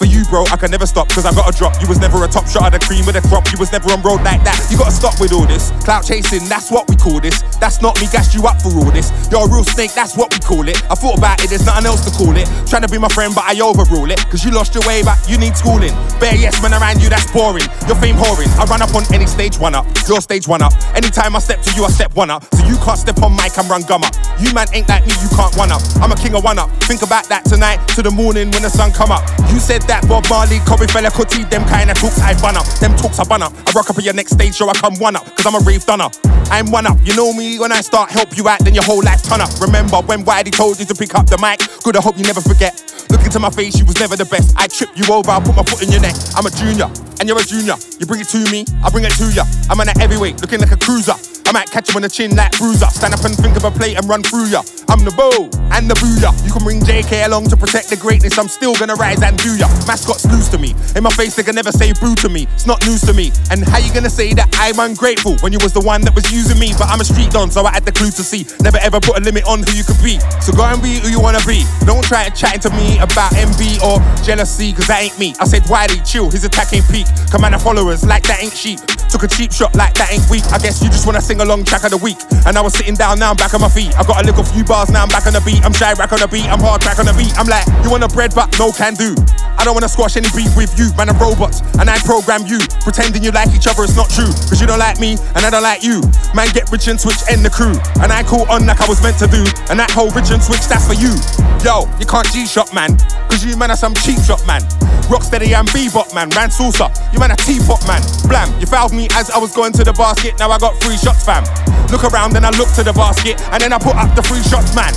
For 0.00 0.08
you, 0.08 0.24
bro, 0.32 0.48
I 0.48 0.56
can 0.56 0.70
never 0.72 0.88
stop, 0.88 1.12
cause 1.12 1.28
I 1.28 1.32
got 1.36 1.44
a 1.44 1.52
drop. 1.52 1.76
You 1.76 1.84
was 1.84 2.00
never 2.00 2.24
a 2.24 2.26
top 2.26 2.48
shot 2.48 2.64
of 2.64 2.72
the 2.72 2.80
cream 2.80 3.04
with 3.04 3.20
a 3.20 3.24
crop. 3.28 3.44
You 3.52 3.60
was 3.60 3.68
never 3.68 3.92
on 3.92 4.00
road 4.00 4.24
like 4.24 4.40
that. 4.48 4.56
You 4.72 4.80
gotta 4.80 4.96
stop 4.96 5.20
with 5.20 5.28
all 5.28 5.44
this. 5.44 5.76
Clout 5.84 6.08
chasing, 6.08 6.48
that's 6.48 6.72
what 6.72 6.88
we 6.88 6.96
call 6.96 7.20
this. 7.20 7.44
That's 7.60 7.84
not 7.84 8.00
me, 8.00 8.08
gassed 8.08 8.32
you 8.32 8.48
up 8.48 8.64
for 8.64 8.72
all 8.72 8.88
this. 8.88 9.12
You're 9.28 9.44
a 9.44 9.52
real 9.52 9.60
snake, 9.60 9.92
that's 9.92 10.16
what 10.16 10.32
we 10.32 10.40
call 10.40 10.64
it. 10.72 10.80
I 10.88 10.96
thought 10.96 11.20
about 11.20 11.44
it, 11.44 11.52
there's 11.52 11.68
nothing 11.68 11.84
else 11.84 12.00
to 12.08 12.12
call 12.16 12.32
it. 12.32 12.48
Trying 12.64 12.80
to 12.80 12.88
be 12.88 12.96
my 12.96 13.12
friend, 13.12 13.36
but 13.36 13.44
I 13.44 13.52
overrule 13.60 14.08
it. 14.08 14.24
Cause 14.32 14.40
you 14.40 14.56
lost 14.56 14.72
your 14.72 14.88
way, 14.88 15.04
but 15.04 15.20
you 15.28 15.36
need 15.36 15.52
schooling. 15.52 15.92
Bare 16.16 16.32
yes, 16.32 16.56
man 16.64 16.72
around 16.72 17.04
you, 17.04 17.12
that's 17.12 17.28
boring. 17.28 17.68
Your 17.84 18.00
fame 18.00 18.16
whoring. 18.16 18.48
I 18.56 18.64
run 18.72 18.80
up 18.80 18.96
on 18.96 19.04
any 19.12 19.28
stage 19.28 19.60
one 19.60 19.76
up. 19.76 19.84
Your 20.08 20.24
stage 20.24 20.48
one 20.48 20.64
up. 20.64 20.72
Anytime 20.96 21.36
I 21.36 21.44
step 21.44 21.60
to 21.60 21.76
you, 21.76 21.84
I 21.84 21.92
step 21.92 22.16
one 22.16 22.32
up. 22.32 22.48
So 22.56 22.64
you 22.64 22.80
can't 22.88 22.96
step 22.96 23.20
on 23.20 23.36
mic 23.36 23.52
and 23.60 23.68
run 23.68 23.84
gum 23.84 24.08
up. 24.08 24.16
You 24.40 24.48
man 24.56 24.64
ain't 24.72 24.88
like 24.88 25.04
me, 25.04 25.12
you 25.20 25.28
can't 25.36 25.52
one 25.60 25.68
up. 25.68 25.84
I'm 26.00 26.08
a 26.08 26.16
king 26.16 26.32
of 26.32 26.40
one 26.40 26.56
up. 26.56 26.72
Think 26.88 27.04
about 27.04 27.28
that 27.28 27.44
tonight 27.44 27.84
to 27.92 28.00
the 28.00 28.10
morning 28.10 28.48
when 28.48 28.64
the 28.64 28.72
sun 28.72 28.96
come 28.96 29.12
up. 29.12 29.28
You 29.52 29.60
said 29.60 29.84
that 29.90 30.06
Bob 30.06 30.22
Marley, 30.30 30.62
Corey 30.70 30.86
Fella, 30.86 31.10
Kuti, 31.10 31.42
them 31.50 31.66
kind 31.66 31.90
of 31.90 31.98
talks 31.98 32.22
I 32.22 32.38
bun 32.38 32.54
up. 32.54 32.66
Them 32.78 32.94
talks 32.94 33.18
I 33.18 33.24
bun 33.26 33.42
up. 33.42 33.50
I 33.66 33.74
rock 33.74 33.90
up 33.90 33.98
at 33.98 34.04
your 34.06 34.14
next 34.14 34.38
stage 34.38 34.54
show, 34.54 34.70
I 34.70 34.74
come 34.78 34.94
one 35.02 35.16
up. 35.16 35.26
Cause 35.34 35.44
I'm 35.44 35.58
a 35.58 35.62
rave 35.66 35.84
dunner. 35.84 36.06
I'm 36.46 36.70
one 36.70 36.86
up. 36.86 36.96
You 37.02 37.16
know 37.18 37.34
me 37.34 37.58
when 37.58 37.72
I 37.72 37.80
start 37.80 38.08
help 38.10 38.36
you 38.38 38.46
out, 38.46 38.62
then 38.62 38.72
your 38.72 38.84
whole 38.84 39.02
life 39.02 39.26
turn 39.26 39.40
up. 39.40 39.50
Remember 39.60 39.98
when 40.06 40.22
Whitey 40.22 40.54
told 40.54 40.78
you 40.78 40.86
to 40.86 40.94
pick 40.94 41.18
up 41.18 41.26
the 41.26 41.38
mic? 41.42 41.58
Good, 41.82 41.96
I 41.96 42.00
hope 42.00 42.16
you 42.16 42.24
never 42.24 42.40
forget. 42.40 42.78
Look 43.10 43.26
into 43.26 43.40
my 43.40 43.50
face, 43.50 43.74
you 43.78 43.84
was 43.84 43.98
never 43.98 44.14
the 44.14 44.26
best. 44.26 44.54
I 44.56 44.68
trip 44.68 44.90
you 44.94 45.10
over, 45.12 45.30
I 45.30 45.42
put 45.42 45.56
my 45.56 45.64
foot 45.66 45.82
in 45.82 45.90
your 45.90 46.00
neck. 46.00 46.14
I'm 46.38 46.46
a 46.46 46.50
junior, 46.54 46.86
and 47.18 47.26
you're 47.26 47.40
a 47.40 47.42
junior. 47.42 47.74
You 47.98 48.06
bring 48.06 48.20
it 48.20 48.30
to 48.30 48.38
me, 48.46 48.62
I 48.86 48.90
bring 48.90 49.02
it 49.02 49.12
to 49.18 49.26
ya. 49.34 49.42
I'm 49.68 49.80
on 49.80 49.88
a 49.88 49.98
heavyweight, 49.98 50.40
looking 50.40 50.60
like 50.60 50.70
a 50.70 50.78
cruiser. 50.78 51.18
I 51.50 51.52
might 51.52 51.70
catch 51.72 51.90
him 51.90 51.96
on 51.96 52.02
the 52.02 52.08
chin 52.08 52.36
like 52.36 52.56
bruiser. 52.58 52.86
Stand 52.86 53.12
up 53.12 53.24
and 53.24 53.34
think 53.34 53.56
of 53.56 53.64
a 53.64 53.72
plate 53.72 53.96
and 53.98 54.06
run 54.08 54.22
through 54.22 54.46
ya. 54.54 54.62
I'm 54.86 55.02
the 55.02 55.10
bow 55.10 55.50
and 55.74 55.90
the 55.90 55.94
booyah. 55.98 56.30
You 56.46 56.52
can 56.52 56.62
bring 56.62 56.78
JK 56.78 57.26
along 57.26 57.50
to 57.50 57.56
protect 57.56 57.90
the 57.90 57.96
greatness. 57.96 58.38
I'm 58.38 58.46
still 58.46 58.74
gonna 58.78 58.94
rise 58.94 59.22
and 59.22 59.34
do 59.38 59.58
ya. 59.58 59.66
Mascots 59.82 60.26
lose 60.30 60.48
to 60.50 60.58
me. 60.58 60.74
In 60.94 61.02
my 61.02 61.10
face, 61.10 61.34
they 61.34 61.42
can 61.42 61.54
never 61.54 61.72
say 61.72 61.92
boo 61.98 62.14
to 62.22 62.28
me. 62.28 62.46
It's 62.54 62.66
not 62.66 62.78
news 62.86 63.02
to 63.02 63.12
me. 63.12 63.32
And 63.50 63.66
how 63.66 63.78
you 63.78 63.92
gonna 63.92 64.10
say 64.10 64.30
that 64.34 64.46
I'm 64.62 64.78
ungrateful 64.78 65.38
when 65.42 65.50
you 65.50 65.58
was 65.58 65.72
the 65.72 65.82
one 65.82 66.02
that 66.06 66.14
was 66.14 66.30
using 66.30 66.58
me? 66.58 66.70
But 66.78 66.86
I'm 66.86 67.00
a 67.00 67.04
street 67.04 67.30
don, 67.34 67.50
so 67.50 67.66
I 67.66 67.72
had 67.74 67.84
the 67.84 67.90
clue 67.90 68.14
to 68.14 68.22
see. 68.22 68.46
Never 68.62 68.78
ever 68.78 69.00
put 69.00 69.18
a 69.18 69.20
limit 69.20 69.42
on 69.50 69.66
who 69.66 69.74
you 69.74 69.82
could 69.82 69.98
be. 70.02 70.22
So 70.38 70.54
go 70.54 70.62
and 70.62 70.78
be 70.82 71.02
who 71.02 71.10
you 71.10 71.18
wanna 71.18 71.42
be. 71.46 71.66
Don't 71.82 72.04
try 72.04 72.28
to 72.28 72.32
chat 72.34 72.62
to 72.62 72.70
me 72.70 72.98
about 73.02 73.34
envy 73.34 73.82
or 73.82 73.98
jealousy, 74.22 74.70
cause 74.70 74.86
that 74.86 75.02
ain't 75.02 75.18
me. 75.18 75.34
I 75.42 75.50
said, 75.50 75.66
Wiley, 75.66 75.98
chill, 76.06 76.30
his 76.30 76.46
attack 76.46 76.70
ain't 76.74 76.86
peak. 76.90 77.06
Command 77.30 77.54
of 77.54 77.62
followers 77.62 78.06
like 78.06 78.22
that 78.30 78.38
ain't 78.38 78.54
sheep. 78.54 78.78
Took 79.10 79.22
a 79.22 79.28
cheap 79.28 79.50
shot 79.50 79.74
like 79.74 79.94
that 79.94 80.12
ain't 80.12 80.28
weak. 80.30 80.46
I 80.54 80.58
guess 80.58 80.82
you 80.82 80.90
just 80.90 81.06
wanna 81.06 81.22
sing 81.22 81.39
along 81.42 81.64
track 81.64 81.84
of 81.84 81.90
the 81.90 82.00
week. 82.00 82.18
And 82.46 82.56
I 82.56 82.60
was 82.60 82.74
sitting 82.74 82.94
down, 82.94 83.18
now 83.18 83.30
I'm 83.30 83.36
back 83.36 83.54
on 83.54 83.60
my 83.60 83.68
feet. 83.68 83.92
I 83.96 84.04
got 84.04 84.22
a 84.22 84.24
little 84.24 84.44
few 84.44 84.64
bars, 84.64 84.90
now 84.90 85.02
I'm 85.02 85.08
back 85.08 85.26
on 85.26 85.32
the 85.32 85.42
beat. 85.44 85.64
I'm 85.64 85.72
shy 85.72 85.92
rack 85.94 86.12
on 86.12 86.20
the 86.20 86.28
beat, 86.28 86.46
I'm 86.48 86.60
hard 86.60 86.80
track 86.80 86.98
on 86.98 87.06
the 87.06 87.14
beat. 87.14 87.32
I'm 87.36 87.46
like, 87.46 87.66
you 87.84 87.90
want 87.90 88.04
a 88.04 88.08
bread, 88.08 88.32
but 88.34 88.52
no 88.58 88.72
can 88.72 88.94
do. 88.94 89.16
I 89.60 89.64
don't 89.64 89.74
wanna 89.74 89.92
squash 89.92 90.16
any 90.16 90.28
beef 90.32 90.56
with 90.56 90.72
you, 90.78 90.88
man. 90.96 91.12
I'm 91.12 91.18
robots, 91.20 91.60
and 91.76 91.88
I 91.88 92.00
program 92.08 92.46
you. 92.48 92.60
Pretending 92.80 93.22
you 93.22 93.30
like 93.30 93.52
each 93.52 93.68
other, 93.68 93.84
it's 93.84 93.96
not 93.96 94.08
true. 94.08 94.32
Cause 94.48 94.60
you 94.60 94.66
don't 94.66 94.80
like 94.80 94.98
me, 94.98 95.20
and 95.36 95.44
I 95.44 95.50
don't 95.50 95.62
like 95.62 95.84
you. 95.84 96.00
Man, 96.32 96.48
get 96.56 96.70
rich 96.72 96.88
and 96.88 96.96
switch, 96.96 97.20
end 97.28 97.44
the 97.44 97.52
crew. 97.52 97.76
And 98.00 98.08
I 98.08 98.24
call 98.24 98.48
on 98.48 98.64
like 98.64 98.80
I 98.80 98.88
was 98.88 99.02
meant 99.04 99.20
to 99.20 99.28
do. 99.28 99.44
And 99.68 99.76
that 99.76 99.92
whole 99.92 100.08
rich 100.16 100.32
and 100.32 100.40
switch, 100.40 100.64
that's 100.64 100.88
for 100.88 100.96
you. 100.96 101.12
Yo, 101.60 101.84
you 102.00 102.08
can't 102.08 102.24
G 102.32 102.46
shot, 102.46 102.72
man. 102.72 102.96
Cause 103.28 103.44
you 103.44 103.56
man 103.56 103.70
are 103.70 103.76
some 103.76 103.92
cheap 103.92 104.18
shot, 104.24 104.40
man. 104.46 104.64
Rocksteady 105.12 105.52
and 105.52 105.68
bebop, 105.68 106.14
man. 106.14 106.30
Ran 106.30 106.48
salsa, 106.48 106.88
you 107.12 107.18
man 107.18 107.30
a 107.30 107.36
teapot, 107.36 107.84
man. 107.86 108.00
Blam, 108.32 108.48
you 108.60 108.66
fouled 108.66 108.92
me 108.94 109.08
as 109.12 109.28
I 109.30 109.38
was 109.38 109.52
going 109.54 109.72
to 109.74 109.84
the 109.84 109.92
basket. 109.92 110.38
Now 110.38 110.50
I 110.50 110.58
got 110.58 110.80
three 110.80 110.96
shots, 110.96 111.26
fam. 111.30 111.44
Look 111.90 112.04
around 112.04 112.36
and 112.36 112.44
I 112.44 112.50
look 112.56 112.68
to 112.74 112.82
the 112.82 112.92
basket, 112.92 113.40
and 113.52 113.60
then 113.60 113.72
I 113.72 113.78
put 113.78 113.94
up 113.94 114.14
the 114.14 114.22
three 114.22 114.42
shots, 114.42 114.74
man. 114.74 114.92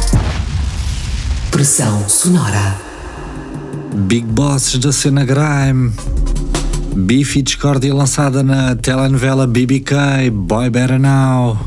Pressão 1.52 2.08
sonora. 2.10 2.76
Big 4.08 4.26
Bosses 4.26 4.80
da 4.80 4.92
cena 4.92 5.24
Grime. 5.24 5.92
Beef 6.96 7.36
e 7.36 7.42
discórdia 7.42 7.94
lançada 7.94 8.44
na 8.44 8.76
telenovela 8.76 9.46
BBK 9.46 10.32
Boy 10.32 10.70
Better 10.70 11.00
Now. 11.00 11.58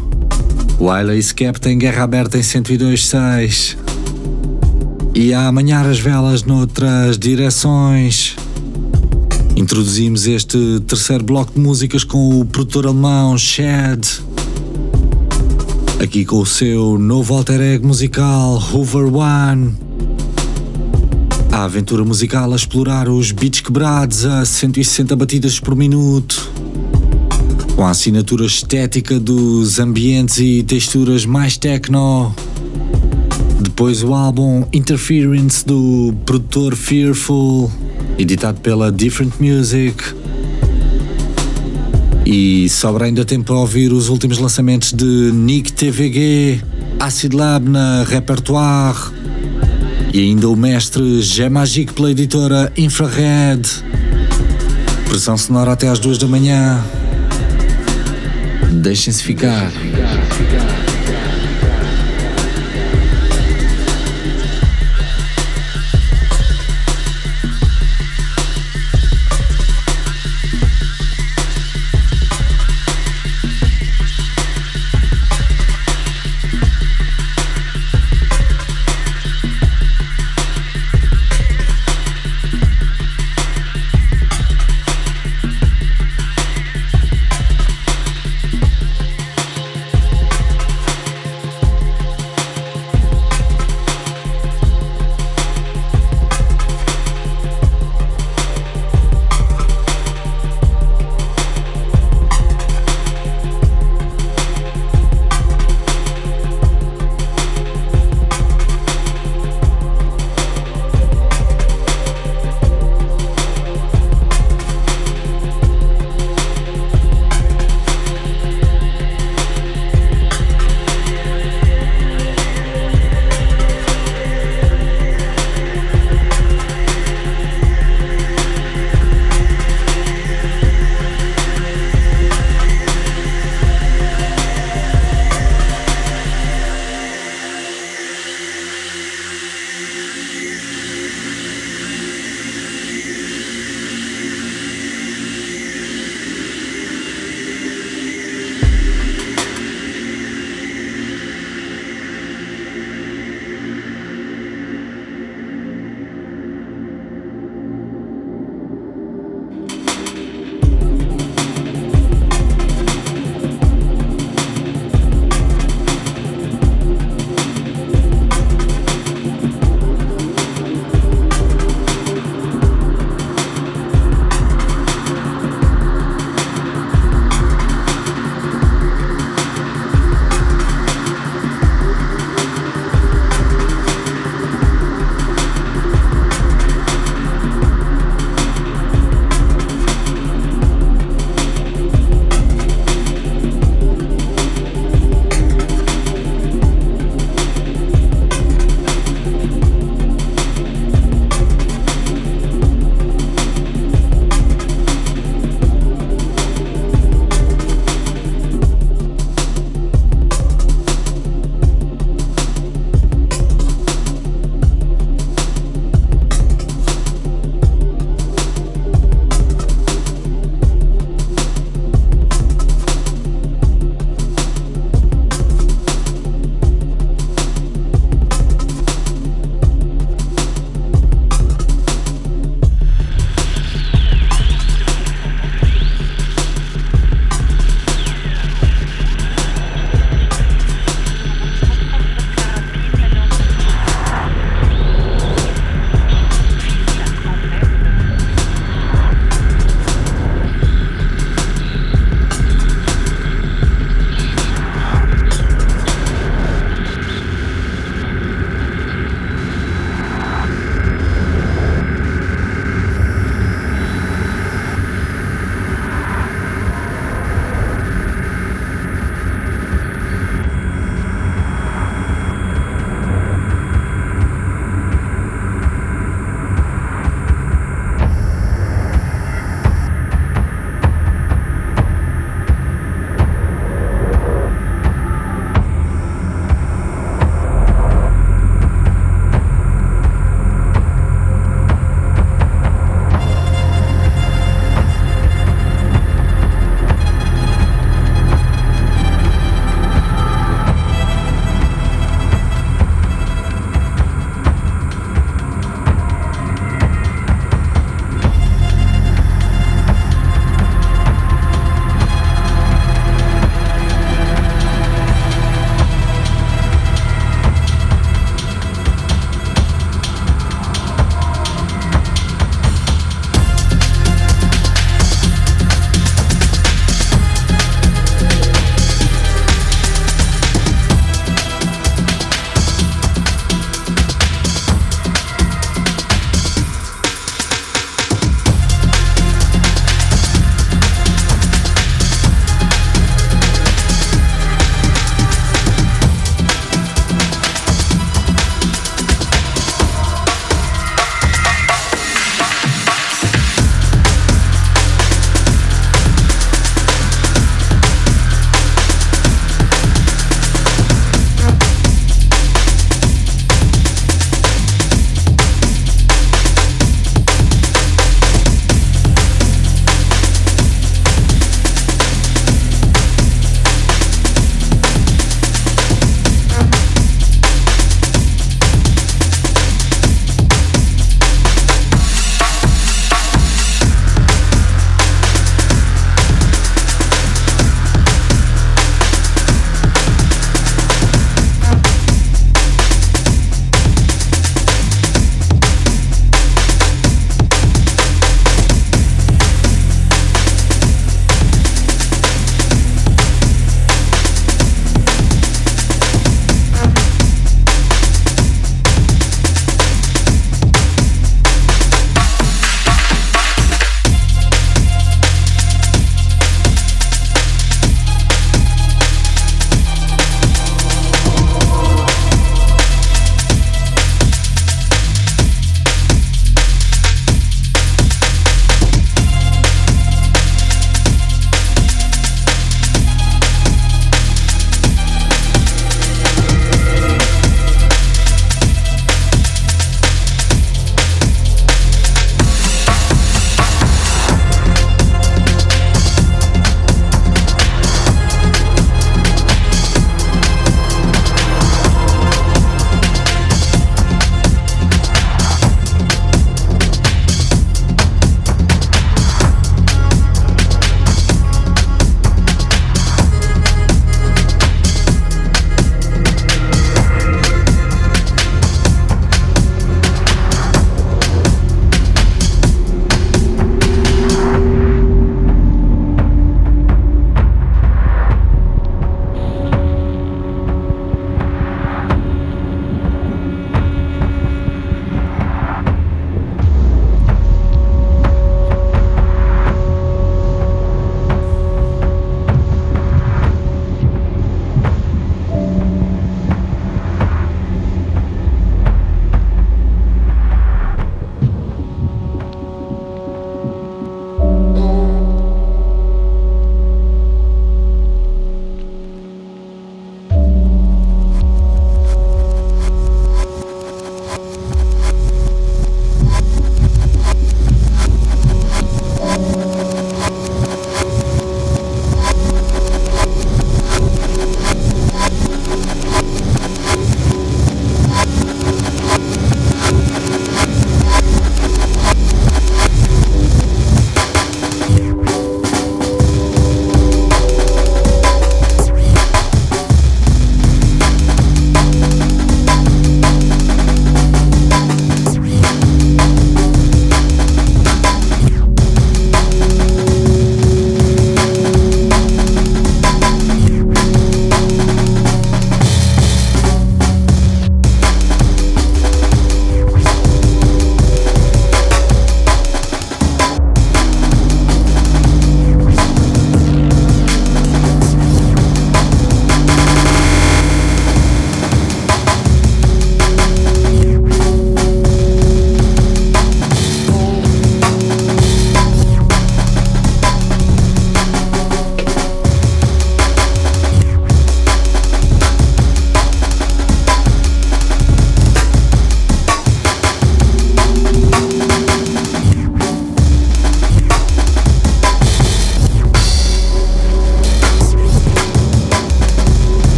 Wiley 0.81 1.21
Skep 1.21 1.61
tem 1.61 1.79
guerra 1.79 2.05
aberta 2.05 2.37
em 2.37 2.43
102.6. 2.43 3.77
E 5.15 5.33
a 5.33 5.47
amanhar 5.47 5.87
as 5.87 5.99
velas 5.99 6.43
noutras 6.43 7.19
direções. 7.19 8.37
Introduzimos 9.57 10.27
este 10.27 10.81
terceiro 10.87 11.25
bloco 11.25 11.53
de 11.55 11.61
músicas 11.61 12.05
com 12.05 12.41
o 12.41 12.45
produtor 12.45 12.87
alemão 12.87 13.39
Shed. 13.39 14.26
Aqui 15.99 16.27
com 16.27 16.41
o 16.41 16.47
seu 16.47 16.99
novo 16.99 17.33
alter 17.33 17.59
ego 17.59 17.87
musical 17.87 18.63
Hoover 18.71 19.07
One. 19.15 19.75
A 21.51 21.65
aventura 21.65 22.05
musical 22.05 22.53
a 22.53 22.57
explorar 22.57 23.09
os 23.09 23.33
beats 23.33 23.63
quebrados 23.63 24.27
a 24.27 24.45
160 24.45 25.17
batidas 25.17 25.59
por 25.59 25.75
minuto. 25.75 26.53
Com 27.75 27.87
a 27.87 27.91
assinatura 27.91 28.45
estética 28.45 29.19
dos 29.19 29.79
ambientes 29.79 30.39
e 30.39 30.63
texturas 30.63 31.25
mais 31.25 31.57
techno. 31.57 32.35
Depois 33.63 34.03
o 34.03 34.13
álbum 34.13 34.67
Interference 34.75 35.65
do 35.65 36.15
produtor 36.27 36.77
Fearful, 36.77 37.73
editado 38.19 38.61
pela 38.61 38.93
Different 38.93 39.33
Music. 39.41 39.97
E 42.27 42.69
sobra 42.69 43.07
ainda 43.07 43.25
tempo 43.25 43.45
para 43.45 43.55
ouvir 43.55 43.93
os 43.93 44.09
últimos 44.09 44.39
lançamentos 44.39 44.93
de 44.93 45.31
Nick 45.33 45.73
TVG, 45.73 46.61
Acid 46.99 47.33
Lab 47.33 47.69
na 47.71 48.03
Repertoire 48.03 48.99
e 50.13 50.19
ainda 50.19 50.49
o 50.49 50.57
mestre 50.57 51.23
G 51.23 51.49
Magic 51.49 51.93
pela 51.93 52.11
editora 52.11 52.73
Infrared. 52.77 53.63
Pressão 55.09 55.39
sonora 55.39 55.71
até 55.73 55.89
às 55.89 56.01
duas 56.01 56.19
da 56.19 56.27
manhã. 56.27 56.85
Deixem-se 58.73 59.23
ficar. 59.23 59.71
ゲ 59.71 60.96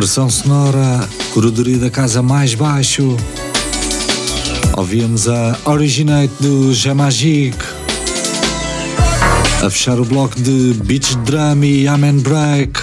Versão 0.00 0.30
sonora, 0.30 1.06
curadoria 1.30 1.76
da 1.76 1.90
casa 1.90 2.22
mais 2.22 2.54
baixo. 2.54 3.18
Ouvimos 4.74 5.28
a 5.28 5.54
Originate 5.66 6.32
do 6.40 6.72
Jamagic. 6.72 7.54
A 9.62 9.68
fechar 9.68 10.00
o 10.00 10.04
bloco 10.06 10.40
de 10.40 10.72
Beach 10.84 11.14
Drum 11.18 11.62
e 11.62 11.86
Amen 11.86 12.18
Break. 12.18 12.80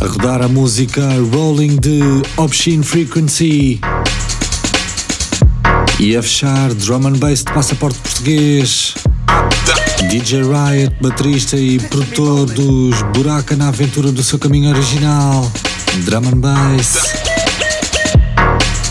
A 0.00 0.06
rodar 0.06 0.40
a 0.40 0.48
música 0.48 1.06
Rolling 1.34 1.76
de 1.76 2.00
Obscene 2.38 2.82
Frequency. 2.82 3.78
E 6.00 6.16
a 6.16 6.22
fechar 6.22 6.72
Drum 6.72 7.08
and 7.08 7.18
Bass 7.18 7.44
de 7.44 7.52
passaporte 7.52 7.98
português. 7.98 8.81
DJ 10.12 10.42
Riot, 10.42 10.94
baterista 11.00 11.56
e 11.56 11.78
produtor 11.78 12.44
dos 12.44 13.00
Buraca 13.14 13.56
na 13.56 13.68
aventura 13.68 14.12
do 14.12 14.22
seu 14.22 14.38
caminho 14.38 14.68
original, 14.68 15.50
Drum 16.04 16.28
and 16.28 16.36
Bass. 16.36 17.14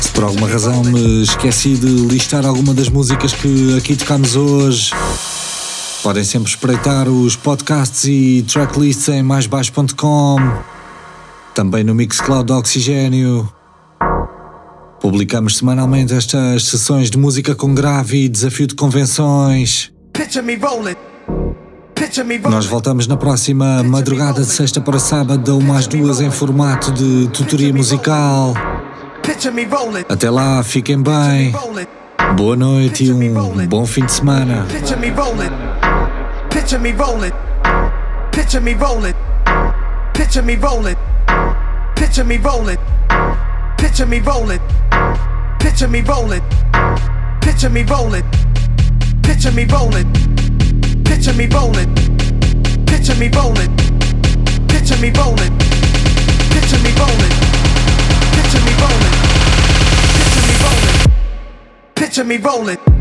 Se 0.01 0.09
por 0.13 0.23
alguma 0.23 0.47
razão 0.47 0.83
me 0.83 1.21
esqueci 1.21 1.75
de 1.75 1.85
listar 1.85 2.43
alguma 2.43 2.73
das 2.73 2.89
músicas 2.89 3.33
que 3.33 3.77
aqui 3.77 3.95
tocamos 3.95 4.35
hoje, 4.35 4.89
podem 6.01 6.23
sempre 6.23 6.49
espreitar 6.49 7.07
os 7.07 7.35
podcasts 7.35 8.05
e 8.05 8.43
tracklists 8.51 9.07
em 9.09 9.21
maisbaixo.com, 9.21 10.37
também 11.53 11.83
no 11.83 11.93
Mixcloud 11.93 12.45
do 12.45 12.55
Oxigênio. 12.55 13.47
Publicamos 14.99 15.57
semanalmente 15.57 16.15
estas 16.15 16.63
sessões 16.63 17.11
de 17.11 17.19
música 17.19 17.53
com 17.53 17.75
grave 17.75 18.25
e 18.25 18.27
desafio 18.27 18.65
de 18.65 18.73
convenções. 18.73 19.91
Nós 22.49 22.65
voltamos 22.65 23.07
na 23.07 23.15
próxima 23.15 23.83
madrugada 23.83 24.41
de 24.41 24.47
sexta 24.47 24.81
para 24.81 24.99
sábado, 24.99 25.43
da 25.43 25.53
uma 25.53 25.77
às 25.77 25.87
duas 25.87 26.19
em 26.19 26.31
formato 26.31 26.91
de 26.91 27.27
tutoria 27.29 27.71
musical. 27.73 28.53
Até 30.09 30.29
lá, 30.29 30.63
fiquem 30.63 31.01
bem. 31.01 31.53
Boa 32.35 32.55
noite 32.55 33.05
e 33.05 33.13
um 33.13 33.67
bom 33.67 33.85
fim 33.85 34.05
de 34.05 34.11
semana. 34.11 34.65
Picture 34.69 34.99
me 47.71 47.83
rolling. 47.83 48.23
Picture 49.21 49.53
me 49.53 49.65
rolling. 49.65 50.50
Picture 51.21 51.37
me 51.37 51.45
rolling. 51.45 51.93
Picture 52.87 53.13
me 53.13 53.29
rolling. 53.29 53.77
Picture 54.67 54.97
me 54.97 55.11
rolling. 55.11 55.55
Picture 56.49 56.79
me 56.81 56.91
rolling. 56.97 57.35
Picture 58.33 58.63
me 58.65 58.73
rolling. 58.81 59.15
Picture 60.17 60.47
me 60.47 60.55
rolling. 60.63 61.11
Picture 61.93 62.23
me 62.23 62.37
rolling. 62.37 63.00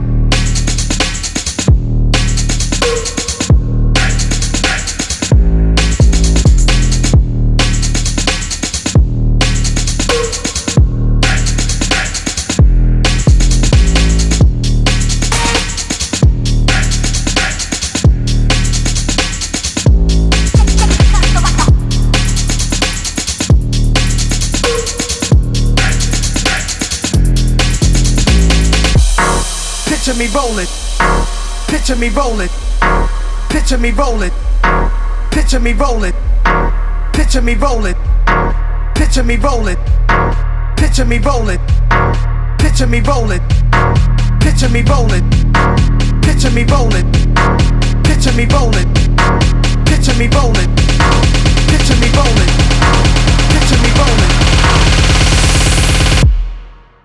Rolling. 30.34 30.66
Picture 31.66 31.96
me 31.96 32.08
rolling. 32.08 32.48
Picture 33.48 33.78
me 33.78 33.90
rolling. 33.90 34.30
Picture 35.30 35.60
me 35.60 35.72
rolling. 35.72 36.12
Picture 37.12 37.42
me 37.42 37.54
rolling. 37.54 37.94
Picture 38.94 39.22
me 39.24 39.36
rolling. 39.36 39.76
Picture 40.76 41.04
me 41.04 41.18
rolling. 41.18 41.60
Picture 42.58 42.86
me 42.86 43.00
rolling. 43.00 43.40
Picture 44.40 44.68
me 44.68 44.82
rolling. 44.82 45.22
Picture 46.22 46.50
me 46.50 46.64
rolling. 46.64 47.04
Picture 48.02 48.34
me 48.34 48.46
rolling. 48.46 48.86
Picture 49.84 50.14
me 50.14 50.28
rolling. 50.28 50.70
Picture 51.66 51.96
me 51.98 52.08
rolling. 52.14 52.50
Picture 53.50 53.78
me 53.82 53.90
rolling. 53.98 54.30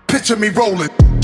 Picture 0.07 0.36
me 0.38 0.49
rolling. 0.49 1.14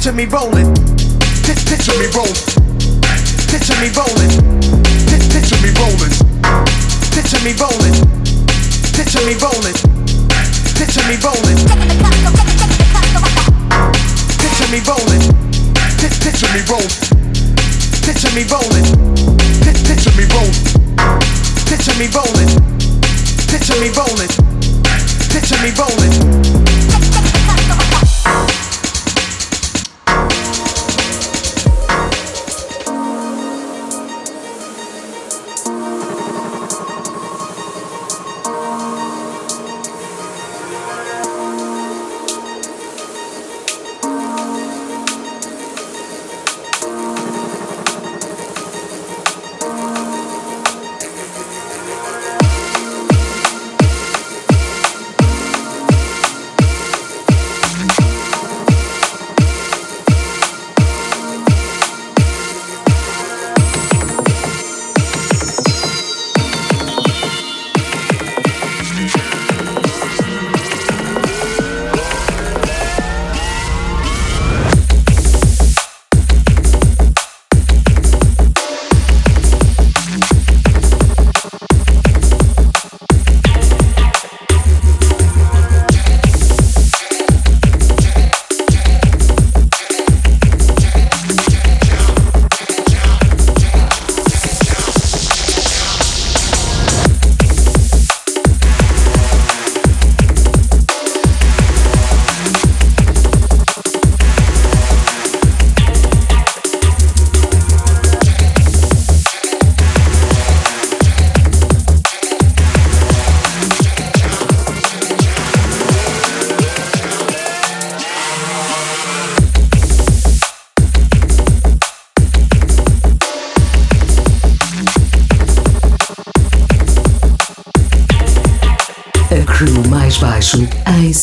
Picture 0.00 0.16
me 0.16 0.24
rolling. 0.24 0.72
Picture 1.44 1.92
me 2.00 2.08
rolling. 2.16 2.32
Picture 3.52 3.76
me 3.84 3.92
rolling. 3.92 4.32
Picture 5.04 5.60
me 5.60 5.68
rolling. 5.76 6.08
Picture 7.12 7.44
me 7.44 7.52
rolling. 7.60 7.92
Picture 8.96 9.20
me 9.28 9.36
rolling. 9.36 9.76
Picture 10.72 11.04
me 11.04 11.20
rolling. 11.20 11.60
Picture 14.40 14.72
me 14.72 14.80
rolling. 14.88 15.20
Picture 16.24 16.48
me 16.48 16.64
rolling. 16.64 16.96
Picture 18.00 18.32
me 18.32 18.44
rolling. 18.48 18.88
Picture 19.60 20.16
me 20.16 20.24
rolling. 20.24 20.64
Picture 21.68 21.94
me 22.00 22.08
rolling. 22.08 22.48
Picture 23.52 23.76
me 23.76 23.90
rolling. 23.92 24.32
Picture 25.28 25.60
me 25.60 25.70
rolling. 25.76 26.19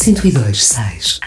102, 0.07 0.53
6. 0.53 1.19